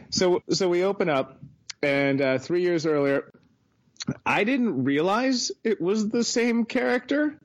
so 0.09 0.41
so 0.49 0.69
we 0.69 0.83
open 0.83 1.09
up, 1.09 1.40
and 1.81 2.21
uh, 2.21 2.37
three 2.37 2.61
years 2.61 2.85
earlier, 2.85 3.31
I 4.25 4.43
didn't 4.43 4.83
realize 4.83 5.51
it 5.63 5.81
was 5.81 6.09
the 6.09 6.23
same 6.23 6.65
character. 6.65 7.37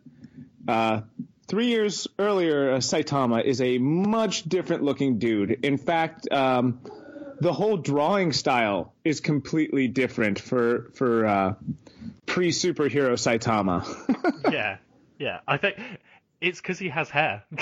Uh, 0.66 1.02
three 1.46 1.66
years 1.66 2.08
earlier, 2.18 2.72
uh, 2.72 2.76
Saitama 2.78 3.44
is 3.44 3.60
a 3.60 3.78
much 3.78 4.44
different 4.44 4.82
looking 4.82 5.18
dude. 5.18 5.64
In 5.64 5.78
fact, 5.78 6.30
um, 6.32 6.80
the 7.40 7.52
whole 7.52 7.76
drawing 7.76 8.32
style 8.32 8.94
is 9.04 9.20
completely 9.20 9.88
different 9.88 10.38
for 10.38 10.90
for 10.94 11.26
uh, 11.26 11.54
pre 12.24 12.50
superhero 12.50 13.12
Saitama. 13.12 13.84
yeah, 14.52 14.78
yeah. 15.18 15.40
I 15.46 15.56
think 15.58 15.76
it's 16.40 16.60
because 16.60 16.78
he 16.78 16.88
has 16.88 17.08
hair. 17.10 17.44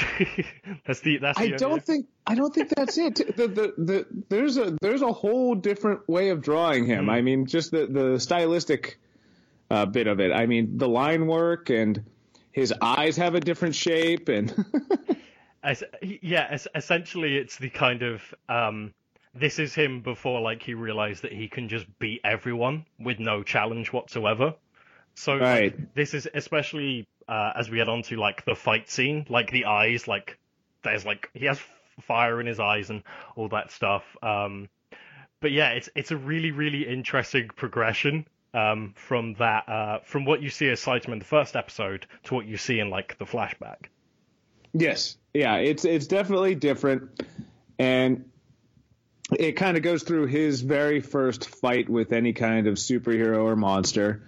that's 0.87 1.01
the 1.01 1.19
that's. 1.19 1.39
The 1.39 1.45
I 1.45 1.49
don't 1.51 1.83
think 1.83 2.07
I 2.27 2.35
don't 2.35 2.55
think 2.55 2.71
that's 2.71 2.99
it. 2.99 3.17
The, 3.37 3.49
the, 3.49 3.75
the, 3.79 4.07
there's 4.29 4.57
a 4.57 4.77
there's 4.81 5.03
a 5.03 5.13
whole 5.13 5.55
different 5.55 6.09
way 6.09 6.31
of 6.31 6.43
drawing 6.43 6.87
him. 6.87 7.09
I 7.11 7.21
mean, 7.21 7.47
just 7.47 7.71
the 7.71 7.87
the 7.87 8.21
stylistic 8.21 8.99
uh, 9.71 9.87
bit 9.87 10.07
of 10.07 10.21
it. 10.21 10.33
I 10.33 10.47
mean, 10.47 10.79
the 10.79 10.89
line 10.89 11.27
work 11.27 11.71
and 11.71 12.03
his 12.53 12.73
eyes 12.81 13.17
have 13.17 13.35
a 13.35 13.41
different 13.41 13.75
shape 13.75 14.29
and 14.29 14.53
Es- 15.65 15.83
yeah, 16.03 16.47
es- 16.51 16.69
essentially, 16.75 17.39
it's 17.39 17.57
the 17.57 17.71
kind 17.71 18.03
of 18.03 18.23
um, 18.51 18.93
this 19.35 19.59
is 19.59 19.75
him 19.75 20.03
before 20.03 20.41
like 20.43 20.63
he 20.63 20.75
realized 20.75 21.23
that 21.23 21.33
he 21.33 21.49
can 21.49 21.69
just 21.69 21.87
beat 21.99 22.21
everyone 22.23 22.85
with 22.99 23.19
no 23.19 23.43
challenge 23.43 23.93
whatsoever. 23.93 24.55
So 25.15 25.35
like, 25.37 25.95
this 25.95 26.15
is 26.15 26.29
especially 26.33 27.07
uh, 27.29 27.53
as 27.57 27.71
we 27.71 27.79
get 27.79 27.89
onto 27.89 28.19
like 28.19 28.45
the 28.45 28.55
fight 28.55 28.91
scene, 28.91 29.27
like 29.29 29.51
the 29.51 29.67
eyes, 29.67 30.09
like 30.09 30.39
there's 30.83 31.07
like 31.07 31.31
he 31.35 31.47
has 31.47 31.61
fire 32.03 32.41
in 32.41 32.47
his 32.47 32.61
eyes 32.61 32.91
and 32.91 33.03
all 33.37 33.49
that 33.49 33.71
stuff. 33.71 34.05
Um, 34.23 34.69
but 35.41 35.53
yeah, 35.53 35.71
it's 35.71 35.89
it's 35.95 36.11
a 36.11 36.17
really 36.17 36.51
really 36.51 36.87
interesting 36.87 37.49
progression 37.55 38.27
um, 38.53 38.95
from 38.97 39.35
that 39.35 39.69
uh, 39.69 39.99
from 40.05 40.25
what 40.25 40.43
you 40.43 40.51
see 40.51 40.69
as 40.69 40.81
Saitama 40.81 41.13
in 41.13 41.19
the 41.19 41.25
first 41.25 41.57
episode 41.57 42.07
to 42.25 42.35
what 42.35 42.47
you 42.47 42.57
see 42.57 42.81
in 42.81 42.91
like 42.91 43.19
the 43.19 43.25
flashback. 43.25 43.87
yes, 44.73 45.17
yeah, 45.33 45.57
it's 45.57 45.85
it's 45.85 46.07
definitely 46.07 46.55
different, 46.55 47.23
and 47.79 48.31
it 49.39 49.53
kind 49.53 49.77
of 49.77 49.83
goes 49.83 50.03
through 50.03 50.27
his 50.27 50.61
very 50.61 51.01
first 51.01 51.49
fight 51.49 51.89
with 51.89 52.13
any 52.13 52.33
kind 52.33 52.67
of 52.67 52.75
superhero 52.75 53.45
or 53.45 53.57
monster, 53.57 54.23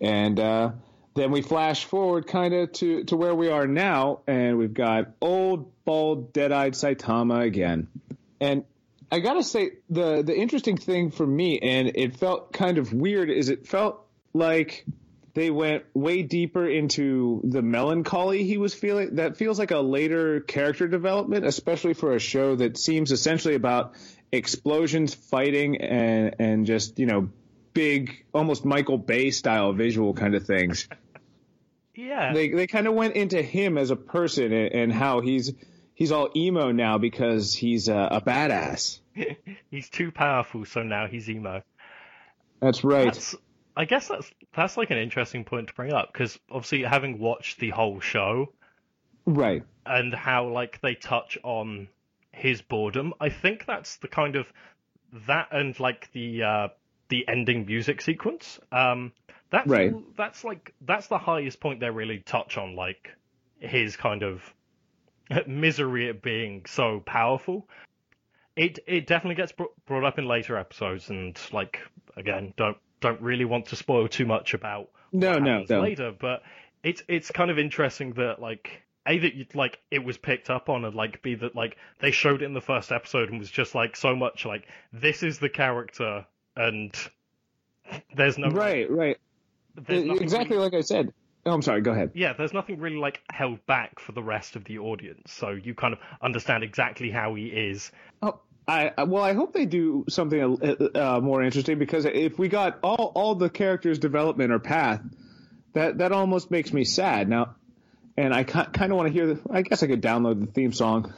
and 0.00 0.38
uh, 0.38 0.70
then 1.14 1.30
we 1.30 1.42
flash 1.42 1.84
forward 1.84 2.26
kind 2.26 2.54
of 2.54 2.72
to 2.72 3.04
to 3.04 3.16
where 3.16 3.34
we 3.34 3.48
are 3.48 3.66
now, 3.66 4.20
and 4.26 4.58
we've 4.58 4.74
got 4.74 5.12
old 5.20 5.72
bald 5.84 6.32
dead-eyed 6.32 6.74
Saitama 6.74 7.44
again, 7.44 7.88
and 8.40 8.64
I 9.10 9.18
gotta 9.20 9.42
say 9.42 9.72
the 9.88 10.22
the 10.22 10.36
interesting 10.36 10.76
thing 10.76 11.10
for 11.10 11.26
me, 11.26 11.58
and 11.58 11.92
it 11.94 12.16
felt 12.16 12.52
kind 12.52 12.78
of 12.78 12.92
weird, 12.92 13.30
is 13.30 13.48
it 13.48 13.66
felt 13.66 14.06
like 14.32 14.86
they 15.34 15.50
went 15.50 15.84
way 15.94 16.22
deeper 16.22 16.66
into 16.66 17.40
the 17.44 17.62
melancholy 17.62 18.44
he 18.44 18.58
was 18.58 18.74
feeling. 18.74 19.16
That 19.16 19.36
feels 19.36 19.58
like 19.58 19.70
a 19.70 19.78
later 19.78 20.40
character 20.40 20.88
development, 20.88 21.44
especially 21.44 21.94
for 21.94 22.14
a 22.14 22.18
show 22.18 22.56
that 22.56 22.76
seems 22.76 23.12
essentially 23.12 23.54
about 23.54 23.94
explosions, 24.32 25.14
fighting, 25.14 25.80
and 25.80 26.36
and 26.38 26.66
just 26.66 26.98
you 26.98 27.06
know 27.06 27.30
big, 27.72 28.24
almost 28.32 28.64
Michael 28.64 28.98
Bay 28.98 29.30
style 29.30 29.72
visual 29.72 30.14
kind 30.14 30.34
of 30.34 30.44
things. 30.46 30.88
Yeah, 31.92 32.32
They 32.32 32.48
they 32.48 32.66
kind 32.66 32.86
of 32.86 32.94
went 32.94 33.14
into 33.14 33.42
him 33.42 33.76
as 33.76 33.90
a 33.90 33.96
person 33.96 34.52
and, 34.52 34.72
and 34.72 34.92
how 34.92 35.20
he's 35.20 35.52
he's 35.92 36.12
all 36.12 36.30
emo 36.34 36.72
now 36.72 36.96
because 36.96 37.52
he's 37.52 37.88
a, 37.88 38.08
a 38.12 38.20
badass. 38.22 39.00
he's 39.70 39.90
too 39.90 40.10
powerful, 40.10 40.64
so 40.64 40.82
now 40.82 41.08
he's 41.08 41.28
emo. 41.28 41.62
That's 42.60 42.84
right. 42.84 43.06
That's, 43.06 43.34
I 43.76 43.84
guess 43.84 44.08
that's 44.08 44.30
that's 44.54 44.76
like 44.76 44.90
an 44.90 44.98
interesting 44.98 45.44
point 45.44 45.68
to 45.68 45.74
bring 45.74 45.92
up 45.92 46.12
because 46.12 46.38
obviously 46.50 46.84
having 46.84 47.18
watched 47.18 47.58
the 47.58 47.70
whole 47.70 48.00
show 48.00 48.52
right. 49.26 49.62
and 49.84 50.14
how 50.14 50.48
like 50.48 50.80
they 50.80 50.94
touch 50.94 51.38
on 51.42 51.88
his 52.32 52.62
boredom, 52.62 53.14
I 53.20 53.28
think 53.28 53.66
that's 53.66 53.96
the 53.96 54.08
kind 54.08 54.36
of 54.36 54.46
that 55.26 55.48
and 55.52 55.78
like 55.78 56.10
the 56.12 56.42
uh, 56.42 56.68
the 57.10 57.28
ending 57.28 57.66
music 57.66 58.00
sequence. 58.00 58.58
Um, 58.72 59.12
that's 59.50 59.68
Right. 59.68 59.92
that's 60.16 60.44
like 60.44 60.72
that's 60.80 61.08
the 61.08 61.18
highest 61.18 61.60
point 61.60 61.80
they 61.80 61.90
really 61.90 62.18
touch 62.20 62.56
on 62.56 62.74
like 62.76 63.10
his 63.58 63.96
kind 63.96 64.22
of 64.22 64.42
misery 65.46 66.08
at 66.08 66.22
being 66.22 66.64
so 66.66 67.00
powerful. 67.00 67.68
It 68.56 68.78
it 68.86 69.06
definitely 69.06 69.36
gets 69.36 69.52
br- 69.52 69.64
brought 69.86 70.04
up 70.04 70.18
in 70.18 70.26
later 70.26 70.56
episodes, 70.56 71.10
and 71.10 71.38
like 71.52 71.80
again, 72.16 72.54
don't 72.56 72.76
don't 73.00 73.20
really 73.20 73.44
want 73.44 73.66
to 73.66 73.76
spoil 73.76 74.08
too 74.08 74.26
much 74.26 74.54
about 74.54 74.88
No, 75.12 75.34
what 75.34 75.42
no, 75.42 75.64
no. 75.68 75.80
later, 75.80 76.12
but 76.18 76.42
it's 76.82 77.02
it's 77.08 77.30
kind 77.30 77.50
of 77.50 77.58
interesting 77.58 78.12
that 78.14 78.40
like 78.40 78.82
a 79.06 79.18
that 79.18 79.34
you 79.34 79.46
like 79.54 79.78
it 79.90 80.04
was 80.04 80.18
picked 80.18 80.50
up 80.50 80.68
on 80.68 80.84
and 80.84 80.94
like 80.94 81.22
b 81.22 81.34
that 81.34 81.54
like 81.56 81.76
they 82.00 82.10
showed 82.10 82.42
it 82.42 82.44
in 82.44 82.52
the 82.54 82.60
first 82.60 82.92
episode 82.92 83.30
and 83.30 83.38
was 83.38 83.50
just 83.50 83.74
like 83.74 83.96
so 83.96 84.14
much 84.14 84.44
like 84.44 84.66
this 84.92 85.22
is 85.22 85.38
the 85.38 85.48
character 85.48 86.26
and 86.56 86.92
there's 88.14 88.38
no 88.38 88.48
Right. 88.48 88.90
Right. 88.90 89.16
Exactly 89.88 90.56
really- 90.56 90.56
like 90.70 90.74
I 90.74 90.80
said. 90.80 91.12
Oh, 91.46 91.52
I'm 91.52 91.62
sorry. 91.62 91.80
Go 91.80 91.92
ahead. 91.92 92.10
yeah 92.14 92.34
there's 92.34 92.52
nothing 92.52 92.78
really 92.80 92.96
like 92.96 93.20
held 93.32 93.64
back 93.66 93.98
for 93.98 94.12
the 94.12 94.22
rest 94.22 94.56
of 94.56 94.64
the 94.64 94.78
audience 94.78 95.32
so 95.32 95.50
you 95.50 95.74
kind 95.74 95.94
of 95.94 95.98
understand 96.20 96.62
exactly 96.62 97.10
how 97.10 97.34
he 97.34 97.46
is 97.46 97.90
Oh, 98.22 98.40
I 98.68 98.92
I- 98.96 99.04
well, 99.04 99.22
I 99.24 99.32
hope 99.32 99.54
they 99.54 99.64
do 99.64 100.04
something 100.08 100.40
uh, 100.62 100.98
uh, 101.16 101.20
more 101.20 101.42
interesting 101.42 101.78
because 101.78 102.04
if 102.04 102.38
we 102.38 102.48
got 102.48 102.78
all 102.82 103.10
all 103.14 103.34
the 103.34 103.48
characters' 103.48 103.98
development 103.98 104.52
or 104.52 104.58
path, 104.58 105.00
that 105.72 105.98
that 105.98 106.12
almost 106.12 106.50
makes 106.50 106.72
me 106.72 106.84
sad 106.84 107.28
now. 107.28 107.54
And 108.18 108.34
I 108.34 108.42
kind 108.44 108.92
of 108.92 108.98
want 108.98 109.06
to 109.08 109.12
hear. 109.12 109.26
The, 109.34 109.40
I 109.50 109.62
guess 109.62 109.82
I 109.82 109.86
could 109.86 110.02
download 110.02 110.40
the 110.44 110.52
theme 110.52 110.72
song. 110.72 111.14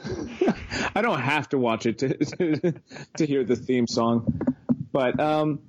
I 0.95 1.01
don't 1.01 1.19
have 1.19 1.49
to 1.49 1.57
watch 1.57 1.85
it 1.85 1.97
to 1.99 2.13
to, 2.17 2.73
to 3.17 3.25
hear 3.25 3.43
the 3.43 3.57
theme 3.57 3.87
song, 3.87 4.39
but 4.93 5.19
um, 5.19 5.59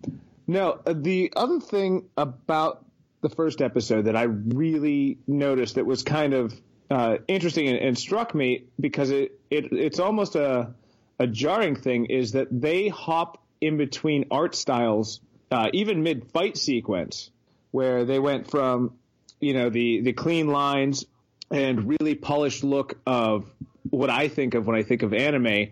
no. 0.46 0.78
uh, 0.86 0.94
The 0.96 1.32
other 1.34 1.58
thing 1.58 2.08
about 2.16 2.84
the 3.22 3.30
first 3.30 3.60
episode 3.60 4.02
that 4.04 4.14
I 4.14 4.24
really 4.24 5.18
noticed 5.26 5.76
that 5.76 5.86
was 5.86 6.02
kind 6.02 6.34
of 6.34 6.54
uh, 6.90 7.16
interesting 7.26 7.66
and, 7.68 7.78
and 7.78 7.98
struck 7.98 8.34
me 8.34 8.64
because 8.78 9.10
it, 9.10 9.40
it 9.50 9.72
it's 9.72 9.98
almost 9.98 10.36
a 10.36 10.74
a 11.18 11.26
jarring 11.26 11.74
thing 11.74 12.06
is 12.06 12.32
that 12.32 12.48
they 12.50 12.88
hop 12.88 13.42
in 13.60 13.78
between 13.78 14.26
art 14.30 14.54
styles, 14.54 15.20
uh, 15.50 15.68
even 15.72 16.02
mid 16.02 16.30
fight 16.30 16.58
sequence, 16.58 17.30
where 17.70 18.04
they 18.04 18.18
went 18.18 18.50
from 18.50 18.92
you 19.40 19.54
know 19.54 19.70
the 19.70 20.02
the 20.02 20.12
clean 20.12 20.48
lines 20.48 21.06
and 21.50 21.88
really 21.88 22.14
polished 22.14 22.62
look 22.62 22.98
of 23.06 23.50
what 23.90 24.10
I 24.10 24.28
think 24.28 24.54
of 24.54 24.66
when 24.66 24.76
I 24.76 24.82
think 24.82 25.02
of 25.02 25.14
anime 25.14 25.68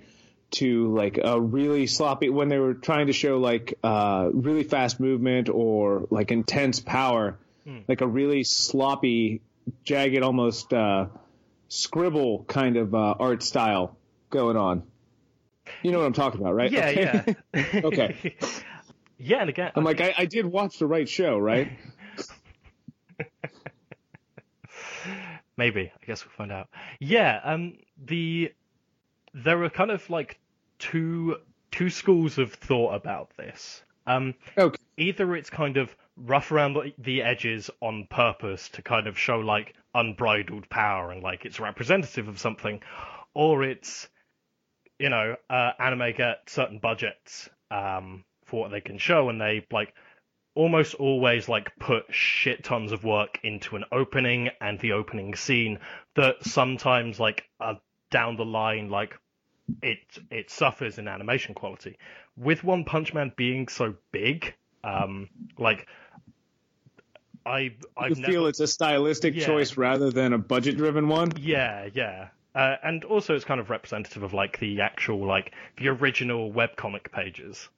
to 0.52 0.94
like 0.94 1.18
a 1.22 1.40
really 1.40 1.86
sloppy 1.86 2.28
when 2.28 2.48
they 2.48 2.58
were 2.58 2.74
trying 2.74 3.06
to 3.08 3.12
show 3.12 3.38
like 3.38 3.74
uh, 3.82 4.28
really 4.32 4.64
fast 4.64 5.00
movement 5.00 5.48
or 5.48 6.06
like 6.10 6.30
intense 6.30 6.80
power, 6.80 7.38
like 7.88 8.00
a 8.00 8.06
really 8.06 8.44
sloppy, 8.44 9.40
jagged, 9.84 10.22
almost 10.22 10.72
uh, 10.72 11.06
scribble 11.68 12.44
kind 12.44 12.76
of 12.76 12.94
uh, 12.94 13.14
art 13.18 13.42
style 13.42 13.96
going 14.30 14.56
on. 14.56 14.82
You 15.82 15.92
know 15.92 15.98
what 16.00 16.06
I'm 16.06 16.12
talking 16.12 16.40
about, 16.40 16.54
right? 16.54 16.70
yeah 16.70 16.88
Okay. 16.88 17.36
yeah 17.54 17.64
Okay. 17.84 18.36
yeah 19.18 19.40
and 19.40 19.48
again 19.48 19.70
I'm 19.74 19.84
like, 19.84 20.00
I, 20.00 20.14
I 20.18 20.24
did 20.26 20.44
watch 20.46 20.78
the 20.78 20.86
right 20.86 21.08
show, 21.08 21.38
right? 21.38 21.70
Maybe. 25.56 25.92
I 25.94 26.06
guess 26.06 26.24
we'll 26.24 26.32
find 26.36 26.50
out. 26.52 26.68
Yeah, 26.98 27.40
um 27.44 27.74
the 28.02 28.52
there 29.34 29.62
are 29.62 29.70
kind 29.70 29.90
of 29.90 30.08
like 30.10 30.38
two 30.82 31.36
two 31.70 31.88
schools 31.88 32.38
of 32.38 32.52
thought 32.52 32.94
about 32.94 33.30
this. 33.36 33.82
Um 34.06 34.34
Okay. 34.58 34.82
either 34.96 35.36
it's 35.36 35.50
kind 35.50 35.76
of 35.76 35.96
rough 36.16 36.52
around 36.52 36.76
the- 36.98 37.22
edges 37.22 37.70
on 37.80 38.06
purpose 38.10 38.68
to 38.70 38.82
kind 38.82 39.06
of 39.06 39.18
show 39.18 39.38
like 39.38 39.74
unbridled 39.94 40.68
power 40.68 41.10
and 41.12 41.22
like 41.22 41.44
it's 41.44 41.60
representative 41.60 42.28
of 42.28 42.38
something 42.38 42.82
or 43.34 43.62
it's 43.62 44.08
you 44.98 45.08
know, 45.08 45.34
uh, 45.50 45.72
anime 45.80 46.12
get 46.16 46.38
certain 46.48 46.78
budgets 46.78 47.48
um, 47.72 48.24
for 48.44 48.60
what 48.60 48.70
they 48.70 48.80
can 48.80 48.98
show, 48.98 49.28
and 49.30 49.40
they 49.40 49.66
like 49.72 49.92
almost 50.54 50.94
always 50.94 51.48
like 51.48 51.72
put 51.80 52.04
shit 52.10 52.62
tons 52.62 52.92
of 52.92 53.02
work 53.02 53.40
into 53.42 53.74
an 53.74 53.84
opening 53.90 54.50
and 54.60 54.78
the 54.78 54.92
opening 54.92 55.34
scene 55.34 55.78
that 56.14 56.36
sometimes 56.44 57.18
like 57.18 57.42
uh, 57.58 57.74
down 58.12 58.36
the 58.36 58.44
line 58.44 58.90
like 58.90 59.18
it 59.80 59.98
it 60.30 60.50
suffers 60.50 60.98
in 60.98 61.08
animation 61.08 61.54
quality. 61.54 61.96
With 62.36 62.64
One 62.64 62.84
Punch 62.84 63.14
Man 63.14 63.32
being 63.36 63.68
so 63.68 63.94
big, 64.10 64.54
um, 64.84 65.28
like 65.58 65.86
I 67.44 67.74
I 67.96 68.10
feel 68.10 68.46
it's 68.46 68.60
a 68.60 68.66
stylistic 68.66 69.34
Yeah. 69.34 69.46
choice 69.46 69.76
rather 69.76 70.10
than 70.10 70.32
a 70.32 70.38
budget 70.38 70.76
driven 70.76 71.08
one. 71.08 71.32
Yeah, 71.40 71.88
yeah. 71.92 72.28
Uh, 72.54 72.76
and 72.82 73.04
also 73.04 73.34
it's 73.34 73.44
kind 73.44 73.60
of 73.60 73.70
representative 73.70 74.22
of 74.22 74.34
like 74.34 74.58
the 74.58 74.80
actual 74.82 75.26
like 75.26 75.52
the 75.78 75.88
original 75.88 76.52
webcomic 76.52 77.10
pages. 77.10 77.68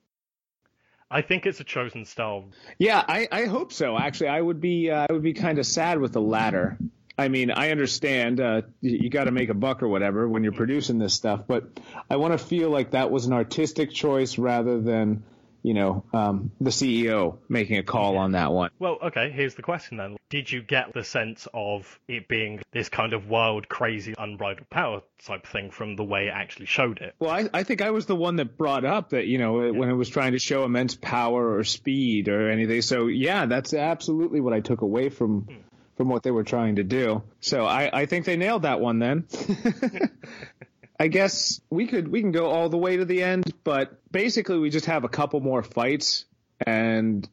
I 1.10 1.22
think 1.22 1.46
it's 1.46 1.60
a 1.60 1.64
chosen 1.64 2.04
style. 2.06 2.46
Yeah, 2.78 3.04
I, 3.06 3.28
I 3.30 3.44
hope 3.44 3.72
so. 3.72 3.96
Actually, 3.96 4.28
I 4.28 4.40
would 4.40 4.60
be 4.60 4.90
uh, 4.90 5.06
I 5.08 5.12
would 5.12 5.22
be 5.22 5.32
kind 5.32 5.58
of 5.58 5.66
sad 5.66 6.00
with 6.00 6.12
the 6.12 6.20
latter. 6.20 6.76
I 7.16 7.28
mean, 7.28 7.50
I 7.50 7.70
understand 7.70 8.40
uh, 8.40 8.62
you, 8.80 8.98
you 9.02 9.10
got 9.10 9.24
to 9.24 9.30
make 9.30 9.48
a 9.48 9.54
buck 9.54 9.82
or 9.82 9.88
whatever 9.88 10.28
when 10.28 10.42
you're 10.42 10.52
producing 10.52 10.98
this 10.98 11.14
stuff, 11.14 11.42
but 11.46 11.64
I 12.10 12.16
want 12.16 12.32
to 12.32 12.44
feel 12.44 12.70
like 12.70 12.90
that 12.90 13.10
was 13.10 13.26
an 13.26 13.32
artistic 13.32 13.92
choice 13.92 14.36
rather 14.36 14.80
than 14.80 15.22
you 15.62 15.74
know 15.74 16.04
um, 16.12 16.50
the 16.60 16.70
CEO 16.70 17.38
making 17.48 17.78
a 17.78 17.84
call 17.84 18.18
on 18.18 18.32
that 18.32 18.52
one. 18.52 18.70
Well, 18.80 18.98
okay, 19.04 19.30
here's 19.30 19.54
the 19.54 19.62
question 19.62 19.96
then. 19.96 20.16
Did 20.28 20.50
you 20.50 20.60
get 20.60 20.92
the 20.92 21.04
sense 21.04 21.46
of 21.54 22.00
it 22.08 22.26
being 22.26 22.60
this 22.72 22.88
kind 22.88 23.12
of 23.12 23.28
wild, 23.28 23.68
crazy, 23.68 24.14
unbridled 24.18 24.68
power 24.68 25.02
type 25.24 25.46
thing 25.46 25.70
from 25.70 25.94
the 25.94 26.04
way 26.04 26.26
it 26.26 26.32
actually 26.34 26.66
showed 26.66 26.98
it? 26.98 27.14
Well, 27.20 27.30
I, 27.30 27.48
I 27.54 27.62
think 27.62 27.80
I 27.80 27.90
was 27.90 28.06
the 28.06 28.16
one 28.16 28.36
that 28.36 28.58
brought 28.58 28.84
up 28.84 29.10
that 29.10 29.26
you 29.26 29.38
know 29.38 29.72
when 29.72 29.88
it 29.88 29.94
was 29.94 30.08
trying 30.08 30.32
to 30.32 30.40
show 30.40 30.64
immense 30.64 30.96
power 30.96 31.56
or 31.56 31.62
speed 31.62 32.28
or 32.28 32.50
anything. 32.50 32.82
So 32.82 33.06
yeah, 33.06 33.46
that's 33.46 33.72
absolutely 33.72 34.40
what 34.40 34.52
I 34.52 34.58
took 34.58 34.80
away 34.80 35.10
from 35.10 35.46
from 35.96 36.08
what 36.08 36.22
they 36.22 36.30
were 36.30 36.44
trying 36.44 36.76
to 36.76 36.82
do. 36.82 37.22
So 37.40 37.64
I, 37.64 37.90
I 37.92 38.06
think 38.06 38.24
they 38.24 38.36
nailed 38.36 38.62
that 38.62 38.80
one 38.80 38.98
then. 38.98 39.26
I 40.98 41.08
guess 41.08 41.60
we 41.70 41.86
could 41.86 42.08
we 42.08 42.20
can 42.20 42.32
go 42.32 42.46
all 42.46 42.68
the 42.68 42.78
way 42.78 42.96
to 42.96 43.04
the 43.04 43.22
end, 43.22 43.52
but 43.64 43.98
basically 44.12 44.58
we 44.58 44.70
just 44.70 44.86
have 44.86 45.04
a 45.04 45.08
couple 45.08 45.40
more 45.40 45.62
fights 45.62 46.24
and 46.60 47.28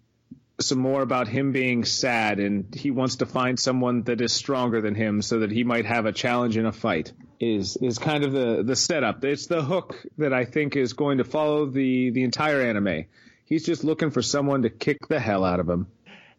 some 0.61 0.79
more 0.79 1.01
about 1.01 1.27
him 1.27 1.51
being 1.51 1.83
sad 1.83 2.39
and 2.39 2.73
he 2.73 2.91
wants 2.91 3.17
to 3.17 3.25
find 3.25 3.59
someone 3.59 4.03
that 4.03 4.21
is 4.21 4.31
stronger 4.31 4.81
than 4.81 4.95
him 4.95 5.21
so 5.21 5.39
that 5.39 5.51
he 5.51 5.63
might 5.63 5.85
have 5.85 6.05
a 6.05 6.11
challenge 6.11 6.57
in 6.57 6.65
a 6.65 6.71
fight 6.71 7.11
is 7.39 7.77
is 7.77 7.97
kind 7.97 8.23
of 8.23 8.31
the 8.31 8.63
the 8.63 8.75
setup 8.75 9.23
it's 9.23 9.47
the 9.47 9.63
hook 9.63 10.05
that 10.17 10.33
i 10.33 10.45
think 10.45 10.75
is 10.75 10.93
going 10.93 11.17
to 11.17 11.23
follow 11.23 11.65
the 11.65 12.11
the 12.11 12.23
entire 12.23 12.61
anime 12.61 13.05
he's 13.45 13.65
just 13.65 13.83
looking 13.83 14.11
for 14.11 14.21
someone 14.21 14.61
to 14.61 14.69
kick 14.69 15.07
the 15.07 15.19
hell 15.19 15.43
out 15.43 15.59
of 15.59 15.67
him 15.67 15.87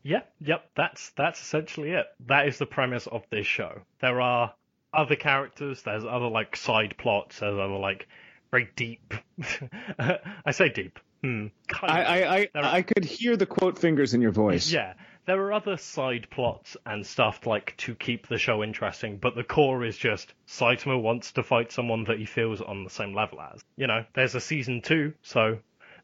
Yeah, 0.02 0.22
yep, 0.40 0.70
that's 0.74 1.10
that's 1.16 1.40
essentially 1.40 1.90
it. 1.92 2.06
That 2.26 2.48
is 2.48 2.58
the 2.58 2.66
premise 2.66 3.06
of 3.06 3.22
this 3.30 3.46
show. 3.46 3.82
There 4.00 4.20
are 4.20 4.54
other 4.92 5.16
characters, 5.16 5.82
there's 5.82 6.04
other 6.04 6.28
like 6.28 6.56
side 6.56 6.96
plots, 6.98 7.38
there's 7.40 7.58
other 7.58 7.78
like 7.78 8.08
very 8.50 8.68
deep 8.76 9.14
I 9.98 10.50
say 10.50 10.68
deep. 10.68 10.98
Hmm. 11.22 11.46
I 11.82 12.02
i 12.02 12.36
i, 12.38 12.48
are- 12.54 12.64
I 12.64 12.82
could 12.82 13.04
hear 13.04 13.36
the 13.36 13.46
quote 13.46 13.78
fingers 13.78 14.12
in 14.12 14.20
your 14.20 14.32
voice 14.32 14.70
Yeah, 14.70 14.94
there 15.24 15.40
are 15.40 15.52
other 15.52 15.76
side 15.76 16.26
plots 16.30 16.76
and 16.84 17.06
stuff 17.06 17.46
like 17.46 17.76
to 17.78 17.94
keep 17.94 18.26
the 18.26 18.38
show 18.38 18.62
interesting, 18.62 19.18
but 19.18 19.36
the 19.36 19.44
core 19.44 19.84
is 19.84 19.96
just 19.96 20.34
Saitama 20.48 21.00
wants 21.00 21.32
to 21.32 21.42
fight 21.44 21.70
someone 21.70 22.04
that 22.04 22.18
he 22.18 22.24
feels 22.24 22.60
on 22.60 22.82
the 22.84 22.90
same 22.90 23.14
level 23.14 23.40
as. 23.40 23.62
You 23.76 23.86
know, 23.86 24.04
there's 24.14 24.34
a 24.34 24.40
season 24.40 24.82
two, 24.82 25.14
so 25.22 25.58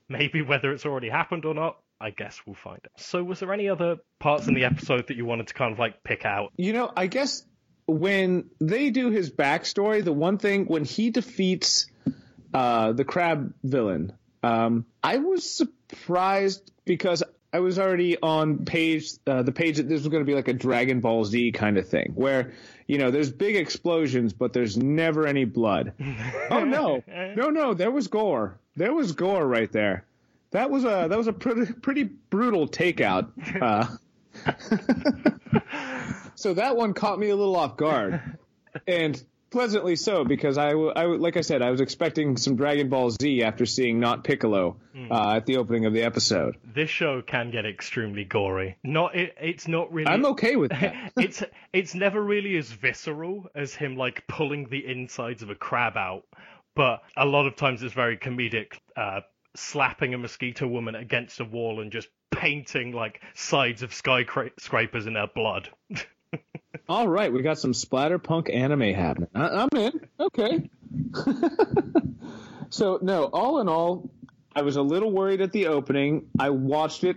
maybe 0.09 0.41
whether 0.41 0.73
it's 0.73 0.87
already 0.87 1.09
happened 1.09 1.45
or 1.45 1.53
not, 1.55 1.79
I 2.01 2.11
guess 2.11 2.41
we'll 2.47 2.55
find 2.55 2.79
it. 2.85 2.91
So, 2.97 3.23
was 3.25 3.41
there 3.41 3.53
any 3.53 3.69
other 3.69 3.97
parts 4.19 4.47
in 4.47 4.55
the 4.55 4.65
episode 4.65 5.09
that 5.09 5.17
you 5.17 5.25
wanted 5.25 5.49
to 5.49 5.55
kind 5.55 5.73
of 5.73 5.79
like 5.79 6.03
pick 6.05 6.25
out? 6.25 6.53
You 6.57 6.73
know, 6.73 6.91
I 6.97 7.07
guess 7.07 7.45
when 7.87 8.51
they 8.61 8.91
do 8.91 9.11
his 9.11 9.31
backstory, 9.31 10.05
the 10.05 10.13
one 10.13 10.39
thing 10.39 10.67
when 10.67 10.85
he 10.85 11.11
defeats 11.11 11.87
uh, 12.55 12.93
the 12.93 13.05
crab 13.05 13.55
villain, 13.65 14.13
um, 14.43 14.87
I 15.03 15.19
was 15.19 15.51
surprised 15.51 16.71
because 16.85 17.23
I 17.53 17.61
was 17.61 17.79
already 17.79 18.17
on 18.21 18.65
page 18.65 19.11
uh, 19.27 19.43
the 19.43 19.53
page 19.53 19.79
that 19.79 19.89
this 19.89 20.01
was 20.01 20.09
going 20.09 20.23
to 20.23 20.27
be 20.27 20.35
like 20.35 20.49
a 20.49 20.53
Dragon 20.53 21.01
Ball 21.01 21.25
Z 21.25 21.53
kind 21.53 21.79
of 21.79 21.89
thing, 21.89 22.13
where 22.15 22.53
you 22.87 22.99
know 22.99 23.11
there's 23.11 23.33
big 23.33 23.57
explosions, 23.57 24.35
but 24.35 24.53
there's 24.53 24.77
never 24.77 25.27
any 25.27 25.45
blood. 25.47 25.95
oh 26.51 26.65
no, 26.65 27.03
no, 27.09 27.49
no, 27.49 27.75
there 27.75 27.91
was 27.91 28.09
gore. 28.09 28.61
There 28.77 28.93
was 28.93 29.13
gore 29.13 29.47
right 29.47 29.73
there. 29.73 30.05
That 30.51 30.71
was 30.71 30.85
a 30.85 31.07
that 31.09 31.19
was 31.19 31.27
a 31.27 31.33
pretty 31.33 31.73
pretty 31.73 32.05
brutal 32.05 32.69
takeout. 32.69 33.31
Uh, 33.61 33.87
so 36.35 36.55
that 36.55 36.77
one 36.77 36.95
caught 36.95 37.19
me 37.19 37.29
a 37.29 37.37
little 37.37 37.57
off 37.57 37.77
guard, 37.77 38.21
and 38.87 39.23
pleasantly 39.51 39.97
so 39.97 40.25
because 40.25 40.59
I, 40.59 40.71
w- 40.71 40.93
I 40.95 41.03
w- 41.03 41.21
like 41.21 41.37
I 41.37 41.41
said 41.41 41.63
I 41.63 41.71
was 41.71 41.81
expecting 41.81 42.37
some 42.37 42.57
Dragon 42.57 42.89
Ball 42.89 43.11
Z 43.11 43.43
after 43.43 43.67
seeing 43.67 43.99
not 43.99 44.25
Piccolo 44.25 44.77
uh, 45.11 45.37
at 45.37 45.47
the 45.47 45.57
opening 45.57 45.87
of 45.87 45.93
the 45.93 46.03
episode. 46.03 46.57
This 46.65 46.91
show 46.91 47.23
can 47.23 47.51
get 47.51 47.65
extremely 47.67 48.25
gory. 48.25 48.77
Not 48.85 49.15
it, 49.17 49.35
it's 49.41 49.69
not 49.69 49.93
really. 49.93 50.11
I'm 50.11 50.27
okay 50.27 50.57
with 50.57 50.71
that. 50.71 51.13
it's 51.17 51.43
it's 51.73 51.95
never 51.95 52.23
really 52.23 52.57
as 52.57 52.71
visceral 52.71 53.49
as 53.55 53.75
him 53.75 53.97
like 53.97 54.27
pulling 54.29 54.69
the 54.69 54.87
insides 54.87 55.43
of 55.43 55.51
a 55.51 55.55
crab 55.55 55.97
out, 55.97 56.25
but 56.75 57.03
a 57.17 57.27
lot 57.27 57.47
of 57.47 57.57
times 57.57 57.83
it's 57.83 57.95
very 57.95 58.17
comedic, 58.17 58.79
uh, 58.97 59.21
slapping 59.57 60.15
a 60.15 60.19
mosquito 60.19 60.67
woman 60.67 60.95
against 60.95 61.41
a 61.41 61.45
wall 61.45 61.81
and 61.81 61.91
just 61.93 62.09
painting 62.31 62.93
like 62.93 63.21
sides 63.35 63.83
of 63.83 63.93
skyscrapers 63.93 65.07
in 65.07 65.15
her 65.15 65.29
blood. 65.35 65.69
All 66.89 67.09
right, 67.09 67.33
we 67.33 67.43
got 67.43 67.59
some 67.59 67.73
splatterpunk 67.73 68.55
anime 68.55 68.95
happening. 68.95 69.29
I- 69.35 69.49
I'm 69.49 69.69
in. 69.77 70.01
Okay. 70.21 70.71
so 72.71 72.99
no, 73.03 73.25
all 73.25 73.61
in 73.61 73.69
all, 73.69 74.11
I 74.55 74.63
was 74.63 74.77
a 74.77 74.83
little 74.83 75.11
worried 75.11 75.41
at 75.41 75.53
the 75.53 75.67
opening. 75.69 76.27
I 76.39 76.51
watched 76.51 77.05
it. 77.05 77.17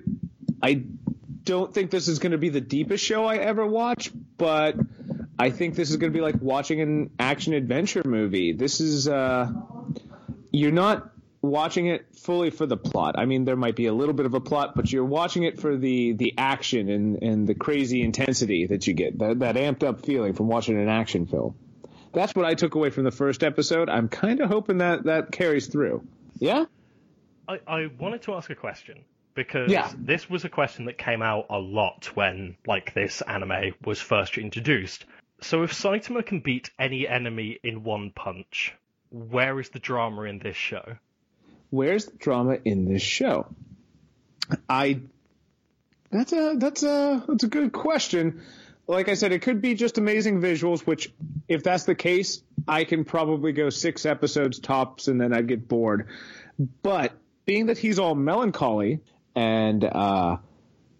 I 0.62 0.84
don't 1.44 1.74
think 1.74 1.90
this 1.92 2.08
is 2.08 2.20
going 2.20 2.34
to 2.34 2.38
be 2.38 2.50
the 2.50 2.62
deepest 2.62 3.04
show 3.04 3.26
I 3.26 3.38
ever 3.38 3.66
watch, 3.66 4.12
but 4.38 4.76
I 5.40 5.50
think 5.50 5.76
this 5.76 5.90
is 5.90 5.98
going 5.98 6.12
to 6.12 6.18
be 6.18 6.22
like 6.22 6.42
watching 6.42 6.82
an 6.82 7.12
action 7.20 7.54
adventure 7.54 8.04
movie. 8.06 8.54
This 8.54 8.80
is 8.80 9.08
uh, 9.08 9.52
you're 10.52 10.72
not 10.72 11.11
watching 11.42 11.88
it 11.88 12.06
fully 12.16 12.50
for 12.50 12.66
the 12.66 12.78
plot. 12.78 13.16
I 13.18 13.26
mean, 13.26 13.46
there 13.46 13.56
might 13.56 13.76
be 13.76 13.88
a 13.88 13.94
little 13.94 14.14
bit 14.14 14.26
of 14.26 14.34
a 14.34 14.40
plot, 14.40 14.74
but 14.76 14.92
you're 14.92 15.06
watching 15.06 15.44
it 15.44 15.60
for 15.60 15.76
the 15.78 16.14
the 16.14 16.34
action 16.38 16.90
and 16.90 17.22
and 17.24 17.48
the 17.48 17.56
crazy 17.56 18.02
intensity 18.02 18.68
that 18.68 18.88
you 18.88 18.94
get, 18.94 19.18
that 19.20 19.40
that 19.40 19.56
amped 19.56 19.84
up 19.84 20.06
feeling 20.06 20.34
from 20.34 20.48
watching 20.48 20.80
an 20.80 20.90
action 20.90 21.26
film. 21.26 21.56
That's 22.14 22.36
what 22.36 22.46
I 22.46 22.54
took 22.56 22.76
away 22.76 22.90
from 22.90 23.06
the 23.06 23.12
first 23.12 23.44
episode. 23.44 23.90
I'm 23.90 24.10
kind 24.10 24.42
of 24.42 24.50
hoping 24.50 24.80
that 24.80 25.06
that 25.06 25.32
carries 25.32 25.68
through. 25.68 26.06
Yeah. 26.40 26.66
I, 27.48 27.60
I 27.68 27.90
wanted 28.00 28.22
to 28.24 28.34
ask 28.34 28.50
a 28.50 28.56
question 28.56 29.04
because 29.34 29.72
Yeah. 29.72 29.92
this 29.98 30.30
was 30.30 30.44
a 30.44 30.50
question 30.50 30.86
that 30.86 30.98
came 30.98 31.22
out 31.22 31.46
a 31.50 31.58
lot 31.58 32.06
when 32.16 32.58
like 32.68 32.94
this 32.94 33.22
anime 33.22 33.74
was 33.84 34.00
first 34.00 34.38
introduced. 34.38 35.06
So 35.42 35.64
if 35.64 35.74
Saitama 35.74 36.26
can 36.26 36.42
beat 36.42 36.70
any 36.78 37.08
enemy 37.08 37.60
in 37.64 37.84
one 37.84 38.12
punch, 38.14 38.74
where 39.10 39.60
is 39.60 39.70
the 39.70 39.80
drama 39.80 40.24
in 40.24 40.40
this 40.40 40.56
show? 40.56 40.98
Where's 41.72 42.06
the 42.06 42.18
drama 42.18 42.60
in 42.64 42.86
this 42.86 43.02
show? 43.02 43.48
I 44.70 45.00
that's 46.12 46.34
a 46.34 46.56
that's 46.58 46.84
a 46.84 47.24
that's 47.28 47.46
a 47.46 47.48
good 47.48 47.72
question. 47.72 48.42
Like 48.88 49.08
I 49.08 49.14
said, 49.14 49.32
it 49.32 49.42
could 49.42 49.62
be 49.62 49.74
just 49.74 49.98
amazing 49.98 50.42
visuals, 50.42 50.82
which 50.82 51.14
if 51.48 51.64
that's 51.64 51.86
the 51.86 51.96
case, 51.96 52.44
I 52.68 52.84
can 52.84 53.06
probably 53.06 53.54
go 53.54 53.70
six 53.70 54.06
episodes 54.06 54.60
tops 54.60 55.08
and 55.08 55.20
then 55.20 55.34
I'd 55.34 55.48
get 55.48 55.68
bored. 55.68 56.10
But 56.84 57.14
being 57.46 57.68
that 57.68 57.78
he's 57.78 58.00
all 58.00 58.16
melancholy 58.16 59.00
and 59.34 59.84
uh, 59.84 60.38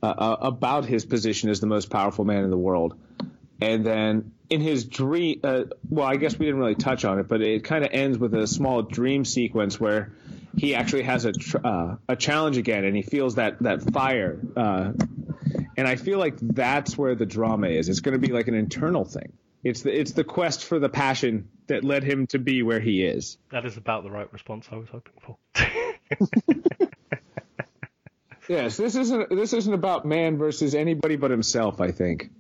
uh, 0.02 0.38
about 0.40 0.86
his 0.86 1.04
position 1.06 1.50
as 1.50 1.60
the 1.60 1.68
most 1.68 1.90
powerful 1.90 2.24
man 2.24 2.46
in 2.46 2.50
the 2.50 2.58
world, 2.58 2.98
and 3.60 3.86
then 3.86 4.32
in 4.50 4.62
his 4.62 4.86
dream, 4.86 5.42
uh, 5.44 5.64
well, 5.90 6.08
I 6.08 6.16
guess 6.16 6.40
we 6.40 6.46
didn't 6.46 6.62
really 6.62 6.76
touch 6.76 7.04
on 7.04 7.20
it, 7.20 7.28
but 7.28 7.42
it 7.42 7.66
kind 7.66 7.84
of 7.84 7.92
ends 7.92 8.18
with 8.18 8.34
a 8.34 8.48
small 8.48 8.82
dream 8.82 9.26
sequence 9.26 9.80
where 9.80 10.14
he 10.58 10.76
actually 10.76 11.04
has 11.04 11.26
a 11.26 11.32
tr- 11.32 11.58
uh, 11.66 11.96
a 12.08 12.16
challenge 12.16 12.58
again, 12.58 12.84
and 12.86 12.96
he 12.96 13.02
feels 13.02 13.36
that 13.36 13.60
that 13.64 13.82
fire. 13.92 14.40
Uh, 14.56 14.94
and 15.78 15.88
I 15.88 15.96
feel 15.96 16.20
like 16.20 16.38
that's 16.40 16.98
where 16.98 17.16
the 17.16 17.26
drama 17.26 17.68
is. 17.68 17.90
It's 17.90 18.02
going 18.02 18.20
to 18.20 18.26
be 18.28 18.34
like 18.34 18.48
an 18.48 18.54
internal 18.56 19.06
thing. 19.06 19.34
It's 19.64 19.82
the 19.82 19.98
it's 19.98 20.12
the 20.14 20.24
quest 20.24 20.66
for 20.66 20.80
the 20.80 20.90
passion 20.90 21.50
that 21.68 21.84
led 21.84 22.04
him 22.04 22.28
to 22.28 22.40
be 22.40 22.64
where 22.64 22.80
he 22.80 23.04
is. 23.04 23.38
That 23.52 23.66
is 23.66 23.78
about 23.78 24.04
the 24.04 24.12
right 24.12 24.32
response 24.34 24.68
I 24.72 24.76
was 24.76 24.90
hoping 24.90 25.14
for. 25.22 25.38
Yes, 28.50 28.76
this 28.76 28.96
isn't 28.96 29.30
this 29.30 29.54
isn't 29.54 29.74
about 29.74 30.04
man 30.06 30.38
versus 30.38 30.76
anybody 30.76 31.16
but 31.16 31.32
himself. 31.32 31.80
I 31.80 31.92
think. 31.92 32.32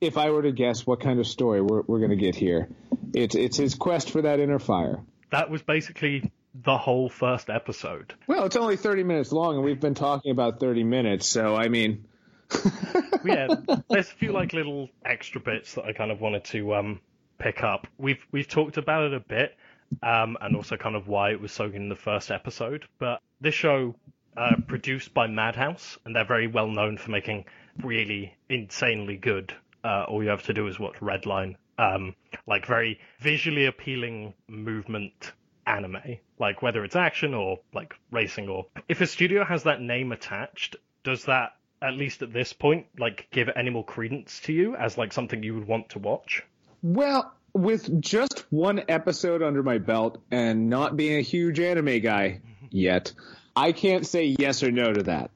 If 0.00 0.18
I 0.18 0.30
were 0.30 0.42
to 0.42 0.52
guess 0.52 0.86
what 0.86 1.00
kind 1.00 1.18
of 1.18 1.26
story 1.26 1.62
we're 1.62 1.82
we're 1.86 1.98
going 1.98 2.10
to 2.10 2.16
get 2.16 2.34
here, 2.34 2.68
it's 3.14 3.34
it's 3.34 3.56
his 3.56 3.74
quest 3.74 4.10
for 4.10 4.22
that 4.22 4.38
inner 4.40 4.58
fire. 4.58 5.00
that 5.30 5.50
was 5.50 5.62
basically 5.62 6.30
the 6.64 6.76
whole 6.76 7.08
first 7.08 7.50
episode. 7.50 8.14
Well, 8.26 8.44
it's 8.44 8.56
only 8.56 8.76
30 8.76 9.04
minutes 9.04 9.32
long, 9.32 9.56
and 9.56 9.64
we've 9.64 9.80
been 9.80 9.94
talking 9.94 10.32
about 10.32 10.60
30 10.60 10.84
minutes, 10.84 11.26
so 11.26 11.56
I 11.56 11.68
mean. 11.68 12.04
yeah, 13.24 13.48
there's 13.90 14.08
a 14.08 14.14
few 14.14 14.32
like 14.32 14.54
little 14.54 14.88
extra 15.04 15.40
bits 15.40 15.74
that 15.74 15.84
I 15.84 15.92
kind 15.92 16.10
of 16.10 16.20
wanted 16.20 16.44
to 16.44 16.74
um, 16.74 17.00
pick 17.38 17.62
up. 17.62 17.86
We've 17.98 18.24
we've 18.32 18.48
talked 18.48 18.78
about 18.78 19.04
it 19.04 19.14
a 19.14 19.20
bit, 19.20 19.54
um, 20.02 20.38
and 20.40 20.56
also 20.56 20.76
kind 20.76 20.96
of 20.96 21.08
why 21.08 21.32
it 21.32 21.40
was 21.40 21.52
so 21.52 21.66
good 21.68 21.76
in 21.76 21.90
the 21.90 21.96
first 21.96 22.30
episode. 22.30 22.86
But 22.98 23.20
this 23.40 23.54
show, 23.54 23.94
uh, 24.34 24.56
produced 24.66 25.12
by 25.12 25.26
Madhouse, 25.26 25.98
and 26.06 26.16
they're 26.16 26.24
very 26.24 26.46
well 26.46 26.68
known 26.68 26.96
for 26.96 27.10
making 27.10 27.44
really 27.82 28.34
insanely 28.48 29.16
good. 29.16 29.52
Uh, 29.84 30.04
all 30.08 30.22
you 30.22 30.30
have 30.30 30.44
to 30.44 30.54
do 30.54 30.66
is 30.68 30.80
watch 30.80 30.96
Redline, 30.96 31.56
um, 31.78 32.14
like 32.46 32.66
very 32.66 32.98
visually 33.20 33.66
appealing 33.66 34.32
movement 34.48 35.32
anime, 35.68 36.18
like 36.38 36.62
whether 36.62 36.84
it's 36.84 36.96
action 36.96 37.34
or 37.34 37.60
like 37.74 37.94
racing 38.10 38.48
or 38.48 38.66
if 38.88 39.00
a 39.00 39.06
studio 39.06 39.44
has 39.44 39.64
that 39.64 39.80
name 39.80 40.12
attached, 40.12 40.76
does 41.04 41.24
that 41.24 41.52
at 41.80 41.94
least 41.94 42.22
at 42.22 42.32
this 42.32 42.52
point 42.52 42.86
like 42.98 43.28
give 43.30 43.48
any 43.54 43.70
more 43.70 43.84
credence 43.84 44.40
to 44.40 44.52
you 44.52 44.74
as 44.74 44.98
like 44.98 45.12
something 45.12 45.42
you 45.42 45.54
would 45.54 45.66
want 45.66 45.90
to 45.90 45.98
watch? 45.98 46.42
Well, 46.82 47.32
with 47.52 48.00
just 48.00 48.46
one 48.50 48.82
episode 48.88 49.42
under 49.42 49.62
my 49.62 49.78
belt 49.78 50.22
and 50.30 50.68
not 50.70 50.96
being 50.96 51.18
a 51.18 51.22
huge 51.22 51.60
anime 51.60 52.00
guy 52.00 52.40
yet, 52.70 53.12
I 53.56 53.72
can't 53.72 54.06
say 54.06 54.36
yes 54.38 54.62
or 54.62 54.70
no 54.70 54.92
to 54.92 55.04
that. 55.04 55.30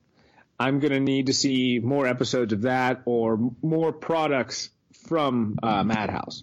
I'm 0.59 0.79
going 0.79 0.93
to 0.93 1.01
need 1.01 1.27
to 1.27 1.33
see 1.33 1.81
more 1.83 2.07
episodes 2.07 2.53
of 2.53 2.63
that 2.63 3.03
or 3.05 3.39
more 3.63 3.93
products 3.93 4.71
from 5.09 5.59
uh, 5.63 5.83
Madhouse. 5.83 6.43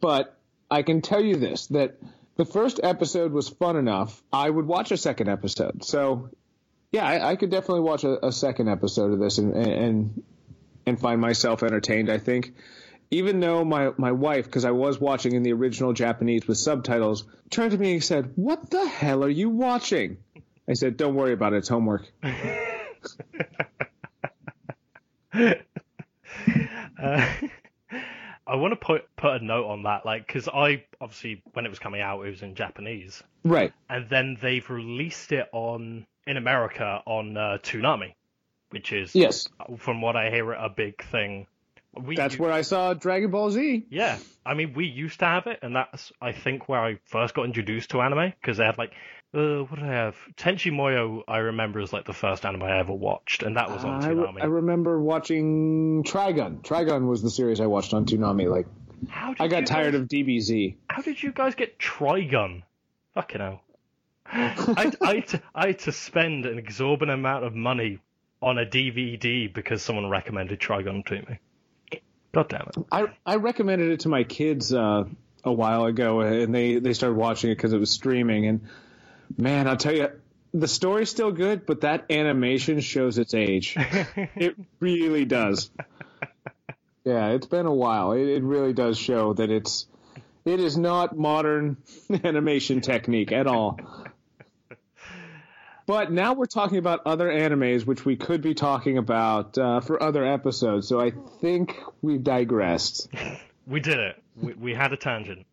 But 0.00 0.36
I 0.68 0.82
can 0.82 1.00
tell 1.00 1.20
you 1.22 1.36
this 1.36 1.68
that 1.68 1.96
the 2.36 2.44
first 2.44 2.80
episode 2.82 3.32
was 3.32 3.48
fun 3.48 3.76
enough. 3.76 4.22
I 4.32 4.48
would 4.48 4.66
watch 4.66 4.92
a 4.92 4.96
second 4.96 5.28
episode. 5.28 5.84
So, 5.84 6.30
yeah, 6.92 7.04
I, 7.06 7.30
I 7.30 7.36
could 7.36 7.50
definitely 7.50 7.80
watch 7.80 8.04
a, 8.04 8.26
a, 8.26 8.32
second 8.32 8.68
episode 8.68 9.12
of 9.12 9.18
this 9.18 9.38
and, 9.38 9.54
and 9.54 10.22
and 10.86 11.00
find 11.00 11.20
myself 11.20 11.62
entertained. 11.62 12.10
I 12.10 12.18
think, 12.18 12.54
even 13.10 13.40
though 13.40 13.64
my 13.64 13.92
my 13.96 14.12
wife, 14.12 14.44
because 14.44 14.64
I 14.64 14.70
was 14.70 15.00
watching 15.00 15.34
in 15.34 15.42
the 15.42 15.52
original 15.52 15.92
Japanese 15.92 16.46
with 16.46 16.58
subtitles, 16.58 17.24
turned 17.50 17.72
to 17.72 17.78
me 17.78 17.94
and 17.94 18.04
said, 18.04 18.32
"What 18.36 18.70
the 18.70 18.86
hell 18.86 19.24
are 19.24 19.28
you 19.28 19.50
watching?" 19.50 20.18
I 20.68 20.74
said, 20.74 20.96
"Don't 20.96 21.14
worry 21.14 21.32
about 21.32 21.54
it. 21.54 21.58
It's 21.58 21.68
homework." 21.68 22.06
uh, 27.02 27.26
I 28.46 28.56
want 28.56 28.72
to 28.72 28.76
put 28.76 29.04
put 29.16 29.40
a 29.40 29.44
note 29.44 29.66
on 29.66 29.82
that, 29.84 30.06
like, 30.06 30.26
because 30.26 30.48
I 30.48 30.84
obviously 31.00 31.42
when 31.52 31.66
it 31.66 31.68
was 31.68 31.78
coming 31.78 32.00
out, 32.00 32.24
it 32.24 32.30
was 32.30 32.42
in 32.42 32.54
Japanese, 32.54 33.22
right? 33.44 33.72
And 33.88 34.08
then 34.08 34.38
they've 34.40 34.68
released 34.68 35.32
it 35.32 35.48
on 35.52 36.06
in 36.26 36.36
America 36.36 37.02
on 37.06 37.36
uh, 37.36 37.58
Toonami, 37.62 38.14
which 38.70 38.92
is 38.92 39.14
yes, 39.14 39.48
from 39.78 40.00
what 40.00 40.16
I 40.16 40.30
hear, 40.30 40.52
a 40.52 40.68
big 40.68 41.02
thing. 41.04 41.46
We, 41.94 42.14
that's 42.14 42.38
where 42.38 42.52
I 42.52 42.60
saw 42.60 42.92
Dragon 42.92 43.30
Ball 43.30 43.50
Z. 43.50 43.86
Yeah, 43.88 44.18
I 44.44 44.54
mean, 44.54 44.74
we 44.74 44.86
used 44.86 45.20
to 45.20 45.24
have 45.24 45.46
it, 45.46 45.60
and 45.62 45.74
that's 45.74 46.12
I 46.20 46.32
think 46.32 46.68
where 46.68 46.80
I 46.80 46.98
first 47.06 47.34
got 47.34 47.46
introduced 47.46 47.90
to 47.90 48.02
anime 48.02 48.32
because 48.40 48.58
they 48.58 48.64
had 48.64 48.78
like 48.78 48.92
uh, 49.36 49.64
what 49.64 49.78
did 49.78 49.88
I 49.88 49.92
have? 49.92 50.16
Tenchi 50.36 50.72
Muyo, 50.72 51.22
I 51.28 51.38
remember 51.38 51.80
as 51.80 51.92
like 51.92 52.06
the 52.06 52.14
first 52.14 52.46
anime 52.46 52.62
I 52.62 52.78
ever 52.78 52.94
watched, 52.94 53.42
and 53.42 53.56
that 53.56 53.70
was 53.70 53.84
on 53.84 54.02
uh, 54.02 54.08
Toonami. 54.08 54.40
I, 54.40 54.44
I 54.44 54.46
remember 54.46 54.98
watching 54.98 56.02
Trigun. 56.04 56.62
Trigun 56.62 57.06
was 57.06 57.22
the 57.22 57.30
series 57.30 57.60
I 57.60 57.66
watched 57.66 57.92
on 57.92 58.06
Toonami. 58.06 58.50
Like, 58.50 58.66
how 59.08 59.34
I 59.38 59.48
got 59.48 59.66
tired 59.66 59.92
guys, 59.92 60.00
of 60.00 60.08
DBZ. 60.08 60.76
How 60.88 61.02
did 61.02 61.22
you 61.22 61.32
guys 61.32 61.54
get 61.54 61.78
Trigun? 61.78 62.62
Fucking 63.14 63.40
hell. 63.40 63.62
I, 64.26 64.92
I, 65.02 65.14
had 65.14 65.28
to, 65.28 65.42
I 65.54 65.66
had 65.68 65.78
to 65.80 65.92
spend 65.92 66.46
an 66.46 66.58
exorbitant 66.58 67.18
amount 67.18 67.44
of 67.44 67.54
money 67.54 67.98
on 68.40 68.58
a 68.58 68.64
DVD 68.64 69.52
because 69.52 69.82
someone 69.82 70.08
recommended 70.08 70.60
Trigun 70.60 71.04
to 71.06 71.14
me. 71.14 72.00
God 72.32 72.48
damn 72.48 72.62
it. 72.62 72.76
I, 72.90 73.06
I 73.24 73.36
recommended 73.36 73.92
it 73.92 74.00
to 74.00 74.08
my 74.08 74.24
kids 74.24 74.72
uh, 74.72 75.04
a 75.44 75.52
while 75.52 75.84
ago, 75.84 76.20
and 76.20 76.54
they, 76.54 76.78
they 76.78 76.92
started 76.92 77.16
watching 77.16 77.50
it 77.50 77.54
because 77.54 77.72
it 77.72 77.78
was 77.78 77.90
streaming. 77.90 78.46
And 78.46 78.68
Man, 79.36 79.68
I'll 79.68 79.76
tell 79.76 79.94
you, 79.94 80.08
the 80.52 80.68
story's 80.68 81.10
still 81.10 81.32
good, 81.32 81.66
but 81.66 81.82
that 81.82 82.06
animation 82.10 82.80
shows 82.80 83.18
its 83.18 83.34
age. 83.34 83.74
it 84.36 84.56
really 84.80 85.24
does. 85.24 85.70
Yeah, 87.04 87.28
it's 87.28 87.46
been 87.46 87.66
a 87.66 87.74
while. 87.74 88.12
It, 88.12 88.28
it, 88.28 88.42
really 88.42 88.72
does 88.72 88.98
show 88.98 89.32
that 89.34 89.50
it's 89.50 89.86
it 90.44 90.58
is 90.58 90.76
not 90.76 91.16
modern 91.16 91.76
animation 92.24 92.80
technique 92.80 93.32
at 93.32 93.46
all. 93.46 93.78
But 95.86 96.10
now 96.10 96.34
we're 96.34 96.46
talking 96.46 96.78
about 96.78 97.02
other 97.06 97.28
animes, 97.28 97.86
which 97.86 98.04
we 98.04 98.16
could 98.16 98.42
be 98.42 98.54
talking 98.54 98.98
about 98.98 99.56
uh, 99.56 99.80
for 99.80 100.02
other 100.02 100.24
episodes. 100.24 100.88
So 100.88 101.00
I 101.00 101.12
think 101.40 101.76
we've 102.02 102.22
digressed. 102.22 103.08
We 103.68 103.80
did 103.80 103.98
it. 103.98 104.22
We, 104.36 104.52
we 104.52 104.74
had 104.74 104.92
a 104.92 104.96
tangent. 104.96 105.44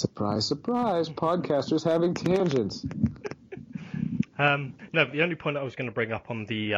Surprise, 0.00 0.46
surprise! 0.46 1.10
Podcasters 1.10 1.84
having 1.84 2.14
tangents. 2.14 2.86
Um, 4.38 4.72
no, 4.94 5.04
the 5.04 5.20
only 5.20 5.34
point 5.34 5.58
I 5.58 5.62
was 5.62 5.76
going 5.76 5.90
to 5.90 5.92
bring 5.92 6.12
up 6.12 6.30
on 6.30 6.46
the 6.46 6.70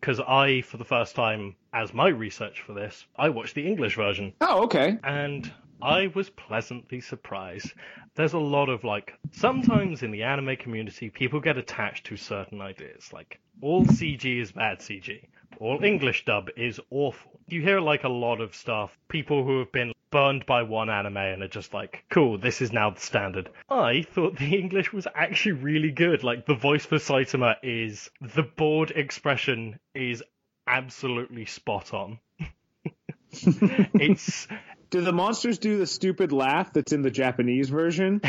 because 0.00 0.20
um, 0.20 0.24
I, 0.26 0.62
for 0.62 0.78
the 0.78 0.86
first 0.86 1.14
time, 1.14 1.54
as 1.70 1.92
my 1.92 2.08
research 2.08 2.62
for 2.62 2.72
this, 2.72 3.04
I 3.14 3.28
watched 3.28 3.54
the 3.54 3.66
English 3.66 3.96
version. 3.96 4.32
Oh, 4.40 4.62
okay. 4.62 4.96
And 5.04 5.52
I 5.82 6.10
was 6.14 6.30
pleasantly 6.30 7.02
surprised. 7.02 7.74
There's 8.14 8.32
a 8.32 8.38
lot 8.38 8.70
of 8.70 8.84
like 8.84 9.12
sometimes 9.32 10.02
in 10.02 10.12
the 10.12 10.22
anime 10.22 10.56
community, 10.56 11.10
people 11.10 11.40
get 11.40 11.58
attached 11.58 12.06
to 12.06 12.16
certain 12.16 12.62
ideas, 12.62 13.12
like 13.12 13.38
all 13.60 13.84
CG 13.84 14.40
is 14.40 14.52
bad 14.52 14.78
CG, 14.78 15.26
all 15.60 15.84
English 15.84 16.24
dub 16.24 16.48
is 16.56 16.80
awful. 16.88 17.38
You 17.48 17.60
hear 17.60 17.80
like 17.80 18.04
a 18.04 18.08
lot 18.08 18.40
of 18.40 18.54
stuff, 18.54 18.96
people 19.08 19.44
who 19.44 19.58
have 19.58 19.72
been 19.72 19.92
burned 20.14 20.46
by 20.46 20.62
one 20.62 20.88
anime 20.90 21.16
and 21.16 21.42
are 21.42 21.48
just 21.48 21.74
like, 21.74 22.04
cool, 22.08 22.38
this 22.38 22.62
is 22.62 22.72
now 22.72 22.88
the 22.88 23.00
standard. 23.00 23.50
I 23.68 24.02
thought 24.02 24.38
the 24.38 24.56
English 24.56 24.92
was 24.92 25.08
actually 25.12 25.60
really 25.60 25.90
good. 25.90 26.22
Like 26.22 26.46
the 26.46 26.54
voice 26.54 26.86
for 26.86 26.98
Saitama 26.98 27.56
is 27.64 28.08
the 28.20 28.44
bored 28.44 28.92
expression 28.92 29.80
is 29.92 30.22
absolutely 30.68 31.46
spot 31.46 31.92
on. 31.92 32.20
it's 33.32 34.46
do 34.90 35.00
the 35.00 35.12
monsters 35.12 35.58
do 35.58 35.78
the 35.78 35.86
stupid 35.86 36.30
laugh 36.30 36.72
that's 36.72 36.92
in 36.92 37.02
the 37.02 37.10
Japanese 37.10 37.68
version? 37.68 38.20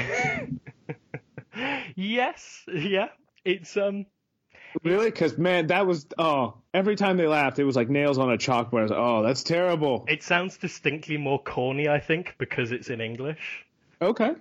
yes, 1.95 2.63
yeah. 2.67 3.09
It's 3.43 3.77
um 3.77 4.07
Really? 4.83 5.05
Because 5.05 5.37
man, 5.37 5.67
that 5.67 5.85
was 5.87 6.05
oh, 6.17 6.55
every 6.73 6.95
time 6.95 7.17
they 7.17 7.27
laughed, 7.27 7.59
it 7.59 7.63
was 7.63 7.75
like 7.75 7.89
nails 7.89 8.17
on 8.17 8.31
a 8.31 8.37
chalkboard. 8.37 8.79
I 8.79 8.83
was 8.83 8.91
like, 8.91 8.99
oh, 8.99 9.23
that's 9.23 9.43
terrible. 9.43 10.05
It 10.07 10.23
sounds 10.23 10.57
distinctly 10.57 11.17
more 11.17 11.41
corny, 11.41 11.87
I 11.87 11.99
think, 11.99 12.35
because 12.37 12.71
it's 12.71 12.89
in 12.89 13.01
English. 13.01 13.65
Okay. 14.01 14.33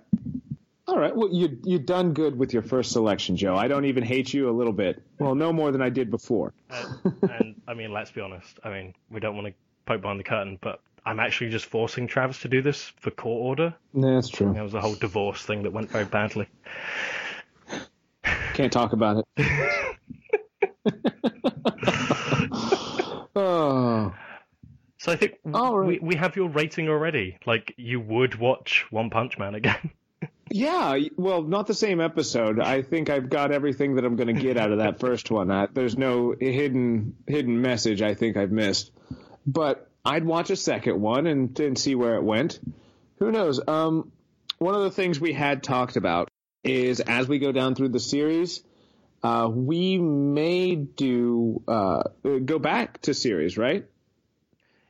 All 0.87 0.99
right. 0.99 1.15
Well, 1.15 1.29
you 1.31 1.57
you 1.63 1.79
done 1.79 2.13
good 2.13 2.37
with 2.37 2.53
your 2.53 2.61
first 2.61 2.91
selection, 2.91 3.37
Joe. 3.37 3.55
I 3.55 3.67
don't 3.67 3.85
even 3.85 4.03
hate 4.03 4.33
you 4.33 4.49
a 4.49 4.53
little 4.53 4.73
bit. 4.73 5.01
Well, 5.17 5.33
no 5.33 5.51
more 5.51 5.71
than 5.71 5.81
I 5.81 5.89
did 5.89 6.11
before. 6.11 6.53
Uh, 6.69 6.93
and 7.23 7.59
I 7.67 7.73
mean, 7.73 7.91
let's 7.91 8.11
be 8.11 8.21
honest. 8.21 8.59
I 8.63 8.69
mean, 8.69 8.93
we 9.09 9.19
don't 9.19 9.35
want 9.35 9.47
to 9.47 9.53
poke 9.85 10.01
behind 10.01 10.19
the 10.19 10.23
curtain, 10.23 10.59
but 10.61 10.81
I'm 11.05 11.19
actually 11.19 11.49
just 11.49 11.65
forcing 11.65 12.07
Travis 12.07 12.39
to 12.41 12.47
do 12.47 12.61
this 12.61 12.91
for 12.99 13.09
court 13.09 13.41
order. 13.41 13.75
Yeah, 13.93 14.15
that's 14.15 14.29
true. 14.29 14.53
There 14.53 14.63
was 14.63 14.73
a 14.75 14.81
whole 14.81 14.95
divorce 14.95 15.43
thing 15.43 15.63
that 15.63 15.73
went 15.73 15.89
very 15.89 16.05
badly. 16.05 16.47
Can't 18.53 18.71
talk 18.71 18.93
about 18.93 19.25
it. 19.37 19.94
oh. 23.35 24.13
So 24.97 25.11
I 25.11 25.17
think 25.17 25.33
right. 25.43 25.85
we 25.85 25.99
we 25.99 26.15
have 26.15 26.35
your 26.35 26.49
rating 26.49 26.89
already. 26.89 27.37
Like 27.45 27.73
you 27.77 27.99
would 27.99 28.35
watch 28.35 28.85
One 28.89 29.09
Punch 29.09 29.37
Man 29.37 29.55
again. 29.55 29.91
yeah, 30.49 30.97
well, 31.15 31.43
not 31.43 31.67
the 31.67 31.73
same 31.73 32.01
episode. 32.01 32.59
I 32.59 32.81
think 32.81 33.09
I've 33.09 33.29
got 33.29 33.51
everything 33.51 33.95
that 33.95 34.05
I'm 34.05 34.15
going 34.15 34.35
to 34.35 34.41
get 34.41 34.57
out 34.57 34.71
of 34.71 34.79
that 34.79 34.99
first 34.99 35.29
one. 35.29 35.51
I, 35.51 35.67
there's 35.71 35.97
no 35.97 36.33
hidden 36.39 37.15
hidden 37.27 37.61
message 37.61 38.01
I 38.01 38.15
think 38.15 38.37
I've 38.37 38.51
missed. 38.51 38.91
But 39.45 39.89
I'd 40.03 40.25
watch 40.25 40.49
a 40.49 40.55
second 40.55 41.01
one 41.01 41.27
and 41.27 41.59
and 41.59 41.77
see 41.77 41.95
where 41.95 42.15
it 42.15 42.23
went. 42.23 42.59
Who 43.19 43.31
knows? 43.31 43.61
Um, 43.67 44.11
one 44.57 44.75
of 44.75 44.81
the 44.81 44.91
things 44.91 45.19
we 45.19 45.33
had 45.33 45.63
talked 45.63 45.97
about 45.97 46.29
is 46.63 46.99
as 46.99 47.27
we 47.27 47.39
go 47.39 47.51
down 47.51 47.75
through 47.75 47.89
the 47.89 47.99
series, 47.99 48.63
uh, 49.25 49.47
we 49.49 49.97
may 49.97 50.75
do 50.75 51.61
uh, 51.67 52.03
go 52.45 52.59
back 52.59 53.01
to 53.01 53.13
series, 53.13 53.57
right? 53.57 53.85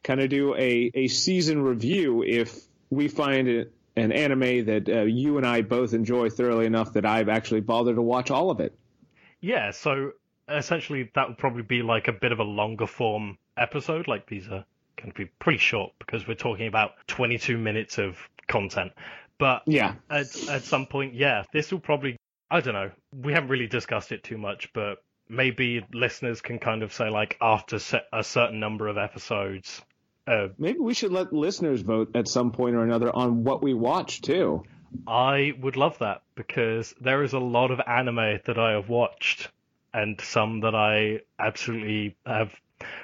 Kind 0.04 0.19
of 0.21 0.30
do 0.30 0.54
a, 0.56 0.91
a 0.93 1.08
season 1.08 1.62
review 1.62 2.24
if 2.24 2.56
we 2.89 3.08
find 3.08 3.48
it, 3.48 3.74
an 3.95 4.12
anime 4.12 4.65
that 4.65 4.89
uh, 4.89 5.02
you 5.04 5.38
and 5.38 5.48
I 5.48 5.62
both 5.62 5.93
enjoy 5.93 6.30
thoroughly 6.30 6.65
enough 6.65 6.93
that 6.93 7.06
I've 7.06 7.30
actually 7.30 7.62
bothered 7.62 7.95
to 7.95 8.02
watch 8.02 8.30
all 8.30 8.52
of 8.52 8.60
it. 8.60 8.78
Yeah, 9.39 9.71
so 9.71 10.12
essentially 10.50 11.10
that 11.15 11.30
would 11.30 11.38
probably 11.38 11.63
be 11.63 11.82
like 11.82 12.08
a 12.10 12.12
bit 12.13 12.32
of 12.34 12.39
a 12.39 12.43
longer 12.43 12.88
form 12.88 13.38
episode. 13.58 14.08
Like 14.08 14.28
these 14.28 14.48
are 14.48 14.65
going 14.98 15.12
to 15.12 15.13
be 15.13 15.26
pretty 15.39 15.60
short 15.60 15.93
because 15.98 16.28
we're 16.28 16.36
talking 16.36 16.67
about 16.67 16.91
22 17.08 17.58
minutes 17.58 17.98
of 17.98 18.17
content. 18.48 18.91
But 19.38 19.63
Yeah. 19.65 19.95
at 20.10 20.28
at 20.50 20.63
some 20.63 20.86
point, 20.88 21.13
yeah, 21.13 21.43
this 21.54 21.71
will 21.71 21.80
probably. 21.80 22.17
I 22.49 22.62
don't 22.62 22.73
know. 22.73 22.91
We 23.12 23.34
haven't 23.34 23.49
really 23.49 23.67
discussed 23.67 24.12
it 24.12 24.23
too 24.23 24.38
much, 24.38 24.71
but 24.73 25.03
maybe 25.27 25.86
listeners 25.93 26.41
can 26.41 26.60
kind 26.60 26.84
of 26.84 26.93
say 26.93 27.10
like 27.10 27.38
after 27.41 27.79
a 28.13 28.23
certain 28.23 28.60
number 28.60 28.88
of 28.88 28.97
episodes. 28.97 29.81
Uh, 30.27 30.47
Maybe 30.58 30.79
we 30.79 30.93
should 30.93 31.12
let 31.12 31.34
listeners 31.34 31.81
vote 31.81 32.15
at 32.15 32.27
some 32.27 32.51
point 32.51 32.75
or 32.75 32.84
another 32.84 33.15
on 33.15 33.43
what 33.43 33.62
we 33.62 33.73
watch 33.73 34.21
too. 34.21 34.63
I 35.08 35.53
would 35.60 35.75
love 35.75 35.99
that 35.99 36.21
because 36.36 36.95
there 37.01 37.23
is 37.23 37.34
a 37.34 37.39
lot 37.39 37.71
of 37.71 37.81
anime 37.86 38.39
that 38.45 38.58
I 38.58 38.71
have 38.71 38.89
watched 38.89 39.49
and 39.93 40.19
some 40.21 40.62
that 40.62 40.75
I 40.75 41.21
absolutely 41.39 42.15
have 42.25 42.53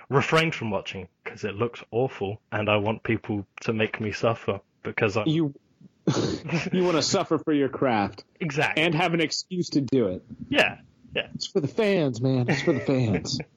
refrained 0.10 0.56
from 0.56 0.71
watching 0.71 1.08
because 1.23 1.43
it 1.43 1.56
looks 1.56 1.84
awful 1.91 2.41
and 2.51 2.69
I 2.69 2.77
want 2.77 3.04
people 3.04 3.45
to 3.62 3.73
make 3.73 3.99
me 3.99 4.12
suffer 4.12 4.60
because 4.84 5.17
I 5.17 5.23
You 5.25 5.54
you 6.74 6.84
want 6.84 6.98
to 6.98 7.02
suffer 7.02 7.38
for 7.38 7.54
your 7.54 7.70
craft 7.70 8.24
exactly 8.40 8.84
and 8.84 8.96
have 8.96 9.14
an 9.14 9.22
excuse 9.22 9.70
to 9.70 9.82
do 9.82 10.08
it. 10.08 10.24
yeah 10.50 10.78
yeah 11.16 11.28
It's 11.36 11.48
for 11.48 11.60
the 11.60 11.68
fans, 11.68 12.22
man. 12.22 12.50
It's 12.50 12.62
for 12.62 12.74
the 12.74 12.80
fans. 12.80 13.40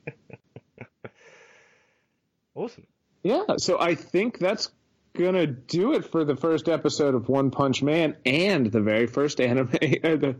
awesome 2.54 2.86
yeah, 3.24 3.56
so 3.56 3.80
I 3.80 3.94
think 3.94 4.38
that's 4.38 4.70
gonna 5.16 5.46
do 5.46 5.94
it 5.94 6.04
for 6.12 6.24
the 6.24 6.36
first 6.36 6.68
episode 6.68 7.14
of 7.14 7.30
One 7.30 7.50
Punch 7.50 7.82
Man 7.82 8.16
and 8.26 8.66
the 8.66 8.82
very 8.82 9.06
first 9.06 9.40
anime. 9.40 9.68
the, 9.70 10.36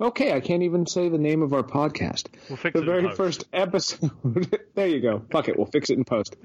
okay, 0.00 0.32
I 0.32 0.38
can't 0.38 0.62
even 0.62 0.86
say 0.86 1.08
the 1.08 1.18
name 1.18 1.42
of 1.42 1.52
our 1.52 1.64
podcast. 1.64 2.26
we'll 2.48 2.56
fix 2.56 2.78
The 2.78 2.86
very 2.86 3.10
first 3.10 3.46
episode. 3.52 4.56
there 4.76 4.86
you 4.86 5.00
go. 5.00 5.20
Fuck 5.32 5.48
it. 5.48 5.56
We'll 5.56 5.66
fix 5.66 5.90
it 5.90 5.98
in 5.98 6.04
post. 6.04 6.36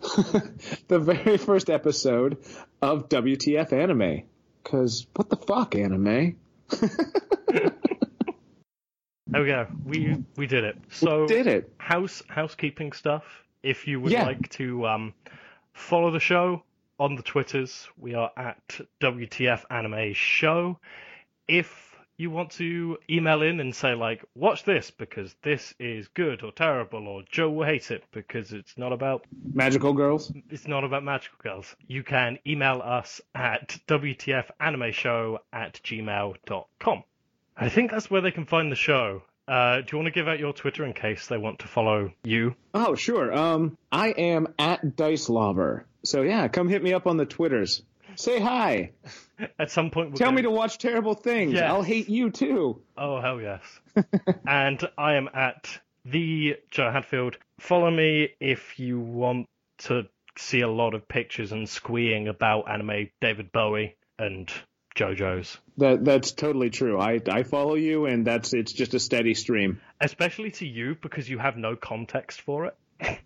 the 0.88 0.98
very 0.98 1.36
first 1.36 1.68
episode 1.70 2.38
of 2.80 3.08
WTF 3.08 3.72
Anime. 3.72 4.22
Because 4.62 5.06
what 5.14 5.28
the 5.30 5.36
fuck, 5.36 5.74
anime? 5.74 6.36
there 9.26 9.42
we 9.42 9.46
go 9.46 9.66
we 9.84 10.16
we 10.36 10.46
did 10.46 10.64
it 10.64 10.76
so 10.90 11.26
Did 11.26 11.46
it? 11.46 11.72
house 11.78 12.22
housekeeping 12.28 12.92
stuff. 12.92 13.24
If 13.62 13.86
you 13.86 14.00
would 14.00 14.12
Yeah. 14.12 14.24
like 14.24 14.48
to 14.50 14.86
um, 14.86 15.14
follow 15.72 16.10
the 16.10 16.20
show 16.20 16.62
on 16.98 17.14
the 17.16 17.22
Twitters, 17.22 17.88
we 17.98 18.14
are 18.14 18.30
at 18.36 18.80
WTF 19.00 19.64
Anime 19.70 20.12
Show. 20.14 20.78
If 21.46 21.89
you 22.20 22.30
want 22.30 22.52
to 22.52 22.98
email 23.08 23.42
in 23.42 23.60
and 23.60 23.74
say 23.74 23.94
like, 23.94 24.24
watch 24.34 24.64
this 24.64 24.90
because 24.90 25.34
this 25.42 25.74
is 25.78 26.08
good 26.08 26.42
or 26.42 26.52
terrible, 26.52 27.08
or 27.08 27.22
Joe 27.30 27.50
will 27.50 27.66
hate 27.66 27.90
it 27.90 28.04
because 28.12 28.52
it's 28.52 28.76
not 28.76 28.92
about 28.92 29.24
Magical 29.52 29.94
girls? 29.94 30.32
it's 30.50 30.68
not 30.68 30.84
about 30.84 31.02
magical 31.02 31.38
girls, 31.42 31.74
you 31.86 32.02
can 32.02 32.38
email 32.46 32.82
us 32.84 33.20
at 33.34 33.78
WTFAnimeShow 33.88 35.38
at 35.52 35.80
gmail.com. 35.82 37.04
I 37.56 37.68
think 37.68 37.90
that's 37.90 38.10
where 38.10 38.20
they 38.20 38.30
can 38.30 38.46
find 38.46 38.70
the 38.70 38.76
show. 38.76 39.22
Uh, 39.48 39.80
do 39.80 39.86
you 39.92 39.98
want 39.98 40.06
to 40.06 40.12
give 40.12 40.28
out 40.28 40.38
your 40.38 40.52
Twitter 40.52 40.84
in 40.84 40.92
case 40.92 41.26
they 41.26 41.36
want 41.36 41.58
to 41.60 41.66
follow 41.68 42.12
you? 42.22 42.54
Oh, 42.72 42.94
sure. 42.94 43.32
Um, 43.34 43.76
I 43.90 44.10
am 44.10 44.54
at 44.58 44.94
Dice 44.94 45.28
Lover. 45.28 45.86
So 46.04 46.22
yeah, 46.22 46.48
come 46.48 46.68
hit 46.68 46.82
me 46.82 46.92
up 46.92 47.06
on 47.06 47.16
the 47.16 47.26
Twitters. 47.26 47.82
Say 48.16 48.40
hi. 48.40 48.92
At 49.58 49.70
some 49.70 49.90
point, 49.90 50.16
Tell 50.16 50.26
gonna... 50.26 50.36
me 50.36 50.42
to 50.42 50.50
watch 50.50 50.78
terrible 50.78 51.14
things. 51.14 51.54
Yes. 51.54 51.64
I'll 51.64 51.82
hate 51.82 52.08
you 52.08 52.30
too. 52.30 52.82
Oh 52.96 53.20
hell 53.20 53.40
yes! 53.40 53.62
and 54.46 54.82
I 54.98 55.14
am 55.14 55.28
at 55.32 55.80
the 56.04 56.56
Joe 56.70 56.90
Hadfield. 56.90 57.38
Follow 57.58 57.90
me 57.90 58.30
if 58.40 58.78
you 58.78 59.00
want 59.00 59.46
to 59.78 60.06
see 60.36 60.60
a 60.60 60.68
lot 60.68 60.94
of 60.94 61.08
pictures 61.08 61.52
and 61.52 61.68
squeeing 61.68 62.28
about 62.28 62.70
anime 62.70 63.10
David 63.20 63.52
Bowie 63.52 63.96
and 64.18 64.50
JoJo's, 64.96 65.58
That 65.78 66.04
that's 66.04 66.32
totally 66.32 66.70
true. 66.70 66.98
I 66.98 67.20
I 67.30 67.42
follow 67.44 67.74
you, 67.74 68.06
and 68.06 68.26
that's 68.26 68.52
it's 68.52 68.72
just 68.72 68.94
a 68.94 69.00
steady 69.00 69.34
stream. 69.34 69.80
especially 70.00 70.50
to 70.52 70.66
you 70.66 70.96
because 71.00 71.28
you 71.28 71.38
have 71.38 71.56
no 71.56 71.76
context 71.76 72.40
for 72.40 72.66
it. 72.66 73.20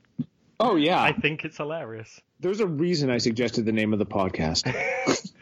Oh 0.60 0.76
yeah, 0.76 1.02
I 1.02 1.12
think 1.12 1.44
it's 1.44 1.56
hilarious. 1.56 2.20
There's 2.44 2.60
a 2.60 2.66
reason 2.66 3.08
I 3.08 3.16
suggested 3.16 3.64
the 3.64 3.72
name 3.72 3.94
of 3.94 3.98
the 3.98 4.06
podcast. 4.06 4.70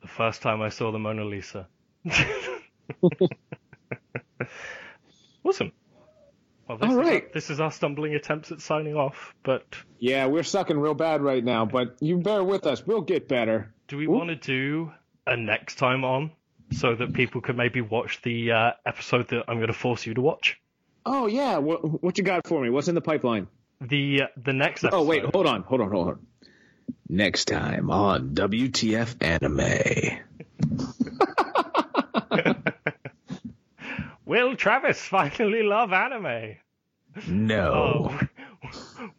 The 0.00 0.08
first 0.08 0.42
time 0.42 0.60
I 0.62 0.68
saw 0.68 0.92
the 0.92 0.98
Mona 0.98 1.24
Lisa. 1.24 1.66
awesome. 5.44 5.72
Well, 6.68 6.78
this 6.78 6.90
All 6.90 6.90
is 6.90 6.96
right. 6.96 7.32
this 7.32 7.48
is 7.50 7.58
our 7.58 7.72
stumbling 7.72 8.14
attempts 8.14 8.52
at 8.52 8.60
signing 8.60 8.94
off, 8.96 9.34
but 9.42 9.64
yeah, 9.98 10.26
we're 10.26 10.42
sucking 10.42 10.78
real 10.78 10.94
bad 10.94 11.22
right 11.22 11.42
now, 11.42 11.64
but 11.64 11.96
you 12.00 12.18
bear 12.18 12.44
with 12.44 12.66
us. 12.66 12.86
We'll 12.86 13.00
get 13.00 13.28
better. 13.28 13.72
Do 13.88 13.96
we 13.96 14.06
Ooh. 14.06 14.10
want 14.10 14.28
to 14.28 14.36
do 14.36 14.92
a 15.26 15.36
next 15.36 15.78
time 15.78 16.04
on 16.04 16.30
so 16.70 16.94
that 16.94 17.14
people 17.14 17.40
can 17.40 17.56
maybe 17.56 17.80
watch 17.80 18.20
the 18.22 18.52
uh, 18.52 18.72
episode 18.86 19.28
that 19.28 19.44
I'm 19.48 19.56
going 19.56 19.68
to 19.68 19.72
force 19.72 20.06
you 20.06 20.14
to 20.14 20.20
watch? 20.20 20.60
Oh 21.06 21.26
yeah, 21.26 21.56
what 21.58 22.02
what 22.02 22.18
you 22.18 22.24
got 22.24 22.46
for 22.46 22.62
me? 22.62 22.68
What's 22.68 22.88
in 22.88 22.94
the 22.94 23.00
pipeline? 23.00 23.48
The 23.80 24.24
the 24.36 24.52
next 24.52 24.84
episode. 24.84 24.96
Oh 24.96 25.04
wait, 25.04 25.24
hold 25.24 25.46
on, 25.46 25.62
hold 25.62 25.80
on, 25.80 25.90
hold 25.90 26.08
on. 26.08 26.26
Next 27.08 27.46
time 27.46 27.90
on 27.90 28.34
WTF 28.34 29.16
Anime. 29.20 30.20
Will 34.24 34.56
Travis 34.56 35.00
finally 35.00 35.62
love 35.62 35.92
anime? 35.92 36.56
No. 37.28 38.10
Oh, 38.10 38.20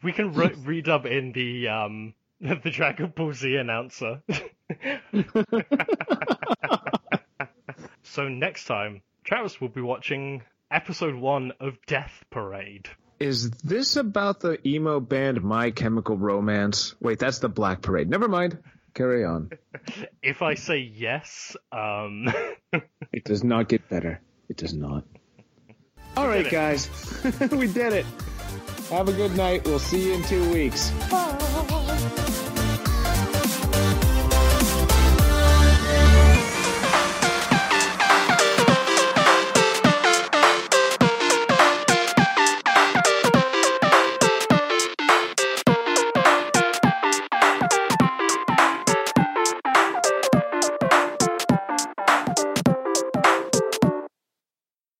we 0.01 0.11
can 0.11 0.33
re- 0.33 0.49
redub 0.49 1.05
in 1.05 1.31
the 1.31 1.67
um 1.67 2.13
the 2.41 2.69
Dragon 2.69 3.13
Ball 3.15 3.33
Z 3.33 3.55
announcer. 3.55 4.21
so 8.03 8.27
next 8.27 8.65
time, 8.65 9.01
Travis 9.23 9.61
will 9.61 9.69
be 9.69 9.81
watching 9.81 10.41
episode 10.71 11.15
one 11.15 11.53
of 11.59 11.77
Death 11.85 12.25
Parade. 12.29 12.89
Is 13.19 13.49
this 13.51 13.95
about 13.95 14.41
the 14.41 14.59
emo 14.67 14.99
band 14.99 15.41
My 15.41 15.71
Chemical 15.71 16.17
Romance? 16.17 16.95
Wait, 16.99 17.19
that's 17.19 17.39
the 17.39 17.49
Black 17.49 17.81
Parade. 17.81 18.09
Never 18.09 18.27
mind. 18.27 18.57
Carry 18.93 19.23
on. 19.25 19.51
If 20.23 20.41
I 20.41 20.55
say 20.55 20.79
yes, 20.79 21.55
um. 21.71 22.27
It 23.13 23.23
does 23.23 23.43
not 23.43 23.69
get 23.69 23.87
better. 23.87 24.19
It 24.49 24.57
does 24.57 24.73
not. 24.73 25.03
All 26.17 26.27
right, 26.27 26.45
it. 26.45 26.51
guys. 26.51 26.89
we 27.51 27.67
did 27.67 27.93
it. 27.93 28.05
Have 28.89 29.07
a 29.07 29.13
good 29.13 29.35
night. 29.37 29.65
We'll 29.65 29.79
see 29.79 30.07
you 30.07 30.13
in 30.13 30.23
two 30.23 30.51
weeks. 30.51 30.91
Bye. 31.11 31.74